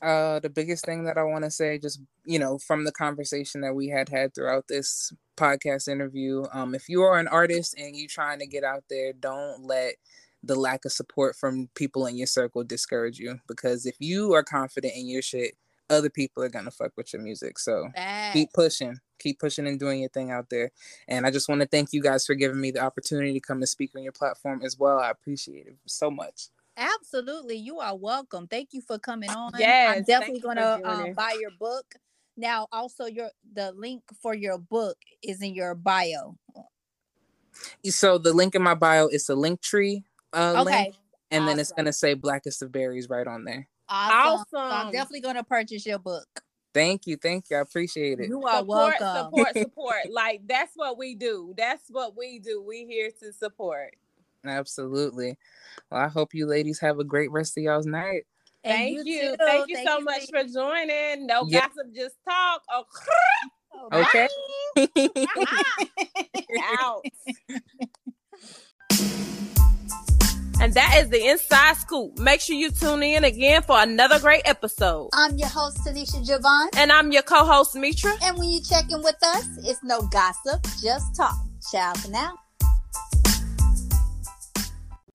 Uh, 0.01 0.39
the 0.39 0.51
biggest 0.51 0.85
thing 0.85 1.05
that 1.05 1.19
I 1.19 1.23
want 1.25 1.45
to 1.45 1.51
say, 1.51 1.79
just 1.79 2.01
you 2.25 2.39
know, 2.39 2.59
from 2.59 2.85
the 2.85 2.93
conversation 2.93 3.63
that 3.63 3.75
we 3.75 3.89
had 3.89 4.09
had 4.09 4.35
throughout 4.35 4.69
this 4.69 5.13
podcast 5.37 5.89
interview, 5.89 6.45
um, 6.53 6.75
if 6.75 6.89
you 6.89 7.03
are 7.03 7.19
an 7.19 7.29
artist 7.29 7.75
and 7.79 7.97
you're 7.97 8.09
trying 8.09 8.39
to 8.39 8.47
get 8.47 8.65
out 8.65 8.85
there, 8.89 9.13
don't 9.13 9.65
let 9.65 9.95
the 10.43 10.55
lack 10.55 10.85
of 10.85 10.93
support 10.93 11.35
from 11.35 11.69
people 11.75 12.07
in 12.07 12.17
your 12.17 12.27
circle 12.27 12.63
discourage 12.63 13.19
you. 13.19 13.41
Because 13.49 13.87
if 13.87 13.97
you 13.99 14.35
are 14.35 14.45
confident 14.45 14.95
in 14.97 15.09
your 15.09 15.23
shit, 15.23 15.55
other 15.91 16.11
people 16.11 16.43
are 16.43 16.49
gonna 16.49 16.71
fuck 16.71 16.93
with 16.97 17.13
your 17.13 17.23
music. 17.23 17.59
So 17.59 17.89
keep 18.33 18.53
pushing, 18.53 18.99
keep 19.19 19.41
pushing 19.41 19.67
and 19.67 19.81
doing 19.81 20.01
your 20.01 20.11
thing 20.11 20.31
out 20.31 20.51
there. 20.51 20.71
And 21.09 21.27
I 21.27 21.31
just 21.31 21.49
want 21.49 21.63
to 21.63 21.67
thank 21.67 21.93
you 21.93 22.03
guys 22.03 22.27
for 22.27 22.35
giving 22.35 22.61
me 22.61 22.71
the 22.71 22.81
opportunity 22.81 23.33
to 23.33 23.41
come 23.41 23.59
and 23.59 23.69
speak 23.69 23.93
on 23.97 24.03
your 24.03 24.13
platform 24.13 24.61
as 24.63 24.79
well. 24.79 24.99
I 24.99 25.11
appreciate 25.11 25.67
it 25.67 25.77
so 25.87 26.11
much. 26.11 26.49
Absolutely. 26.79 27.57
You 27.57 27.81
are 27.81 27.97
welcome. 27.97 28.47
Thank 28.47 28.73
you 28.73 28.81
for 28.81 28.99
coming 28.99 29.31
on. 29.37 29.51
Yes, 29.59 29.97
I'm 29.97 30.05
definitely 30.05 30.41
gonna 30.41 30.81
um, 30.85 31.13
buy 31.15 31.37
your 31.39 31.51
book. 31.59 31.95
Now, 32.37 32.69
also 32.71 33.07
your 33.07 33.31
the 33.53 33.73
link 33.73 34.03
for 34.23 34.35
your 34.35 34.59
book 34.59 34.97
is 35.23 35.43
in 35.43 35.55
your 35.55 35.75
bio. 35.75 36.37
So 37.85 38.19
the 38.19 38.33
link 38.33 38.55
in 38.55 38.63
my 38.63 38.75
bio 38.75 39.09
is 39.09 39.27
the 39.27 39.35
link 39.35 39.61
tree 39.61 40.05
uh, 40.33 40.55
Okay. 40.61 40.85
link, 40.85 40.95
and 41.33 41.49
then 41.49 41.59
it's 41.59 41.73
gonna 41.73 41.93
say 41.93 42.15
Blackest 42.15 42.63
of 42.63 42.71
Berries 42.71 43.09
right 43.09 43.27
on 43.27 43.45
there. 43.45 43.69
Awesome. 43.89 44.45
So 44.51 44.59
I'm 44.59 44.93
definitely 44.93 45.23
gonna 45.23 45.43
purchase 45.45 45.85
your 45.85 45.99
book. 45.99 46.27
Thank 46.75 47.07
you, 47.07 47.17
thank 47.17 47.47
you. 47.51 47.57
I 47.57 47.61
appreciate 47.61 48.21
it. 48.21 48.29
You 48.29 48.45
are 48.45 48.59
support, 48.59 48.95
welcome. 49.01 49.33
support, 49.33 49.57
support. 49.57 50.13
like 50.13 50.43
that's 50.47 50.73
what 50.77 50.97
we 50.97 51.17
do. 51.17 51.55
That's 51.57 51.89
what 51.89 52.17
we 52.17 52.39
do. 52.39 52.63
We 52.63 52.85
here 52.85 53.11
to 53.21 53.33
support. 53.33 53.97
Absolutely. 54.49 55.37
Well, 55.91 56.01
I 56.01 56.09
hope 56.09 56.35
you 56.35 56.47
ladies 56.47 56.81
have 56.81 56.99
a 56.99 57.05
great 57.05 57.31
rest 57.31 57.57
of 57.57 57.65
y'all's 57.65 57.87
night. 57.87 58.25
Thank 58.65 59.07
you. 59.07 59.21
too. 59.21 59.37
Thank 59.39 59.69
you 59.69 59.77
so 59.85 59.99
you, 59.99 60.05
much 60.05 60.21
Lee. 60.21 60.27
for 60.31 60.45
joining. 60.49 61.27
No 61.27 61.47
Yeah. 61.49 61.61
gossip, 61.61 61.95
just 61.95 62.17
talk. 62.29 62.63
Oh, 62.71 62.85
oh 63.75 63.89
Okay. 64.01 64.29
out. 66.81 67.05
and 70.61 70.75
that 70.75 70.97
is 70.99 71.09
the 71.09 71.25
inside 71.29 71.77
scoop. 71.77 72.19
Make 72.19 72.41
sure 72.41 72.57
you 72.57 72.71
tune 72.71 73.03
in 73.03 73.25
again 73.25 73.63
for 73.63 73.81
another 73.81 74.19
great 74.19 74.43
episode. 74.45 75.11
I'm 75.13 75.37
your 75.39 75.49
host, 75.49 75.79
Tenisha 75.79 76.27
Javon. 76.27 76.69
And 76.77 76.91
I'm 76.91 77.13
your 77.13 77.23
co-host 77.23 77.75
Mitra. 77.77 78.13
And 78.23 78.37
when 78.39 78.51
you 78.51 78.61
check 78.63 78.91
in 78.91 79.03
with 79.03 79.17
us, 79.23 79.47
it's 79.65 79.83
no 79.83 80.03
gossip, 80.03 80.63
just 80.83 81.15
talk. 81.17 81.37
Ciao 81.71 81.93
for 81.95 82.11
now. 82.11 82.35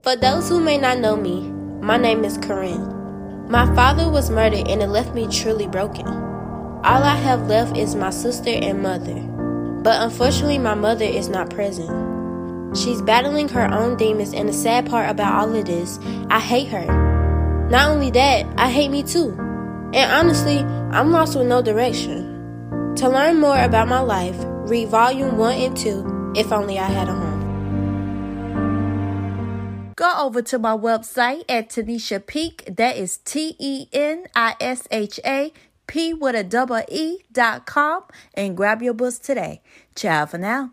For 0.03 0.17
those 0.17 0.49
who 0.49 0.59
may 0.59 0.77
not 0.77 0.99
know 0.99 1.15
me, 1.15 1.49
my 1.81 1.95
name 1.95 2.25
is 2.25 2.37
Corinne. 2.37 3.47
My 3.49 3.73
father 3.73 4.09
was 4.09 4.29
murdered 4.29 4.67
and 4.67 4.81
it 4.81 4.89
left 4.89 5.15
me 5.15 5.29
truly 5.29 5.65
broken. 5.65 6.05
All 6.05 6.83
I 6.83 7.15
have 7.15 7.47
left 7.47 7.77
is 7.77 7.95
my 7.95 8.09
sister 8.09 8.49
and 8.49 8.83
mother. 8.83 9.15
But 9.81 10.01
unfortunately, 10.01 10.57
my 10.57 10.73
mother 10.73 11.05
is 11.05 11.29
not 11.29 11.51
present. 11.51 11.87
She's 12.75 13.01
battling 13.01 13.47
her 13.47 13.73
own 13.73 13.95
demons, 13.95 14.33
and 14.33 14.49
the 14.49 14.53
sad 14.53 14.89
part 14.89 15.09
about 15.09 15.35
all 15.35 15.55
of 15.55 15.65
this, 15.65 15.97
I 16.29 16.41
hate 16.41 16.67
her. 16.67 17.69
Not 17.69 17.87
only 17.87 18.11
that, 18.11 18.45
I 18.57 18.69
hate 18.69 18.91
me 18.91 19.03
too. 19.03 19.29
And 19.93 20.11
honestly, 20.11 20.57
I'm 20.57 21.11
lost 21.11 21.37
with 21.37 21.47
no 21.47 21.61
direction. 21.61 22.93
To 22.97 23.07
learn 23.07 23.39
more 23.39 23.57
about 23.57 23.87
my 23.87 24.01
life, 24.01 24.35
read 24.67 24.89
volume 24.89 25.37
1 25.37 25.53
and 25.53 25.77
2, 25.77 26.33
If 26.35 26.51
Only 26.51 26.77
I 26.77 26.87
Had 26.87 27.07
a 27.07 27.13
Home. 27.13 27.32
Go 29.95 30.11
over 30.17 30.41
to 30.41 30.57
my 30.57 30.75
website 30.75 31.43
at 31.47 31.69
Tenisha 31.69 32.25
Peak. 32.25 32.63
That 32.67 32.97
is 32.97 33.17
T 33.17 33.55
E 33.59 33.87
N 33.93 34.25
I 34.35 34.55
S 34.59 34.87
H 34.89 35.19
A 35.25 35.53
P 35.85 36.13
with 36.13 36.35
a 36.35 36.43
double 36.43 36.81
E 36.89 37.19
dot 37.31 37.65
com 37.65 38.03
and 38.33 38.57
grab 38.57 38.81
your 38.81 38.95
books 38.95 39.19
today. 39.19 39.61
Ciao 39.95 40.25
for 40.25 40.39
now. 40.39 40.61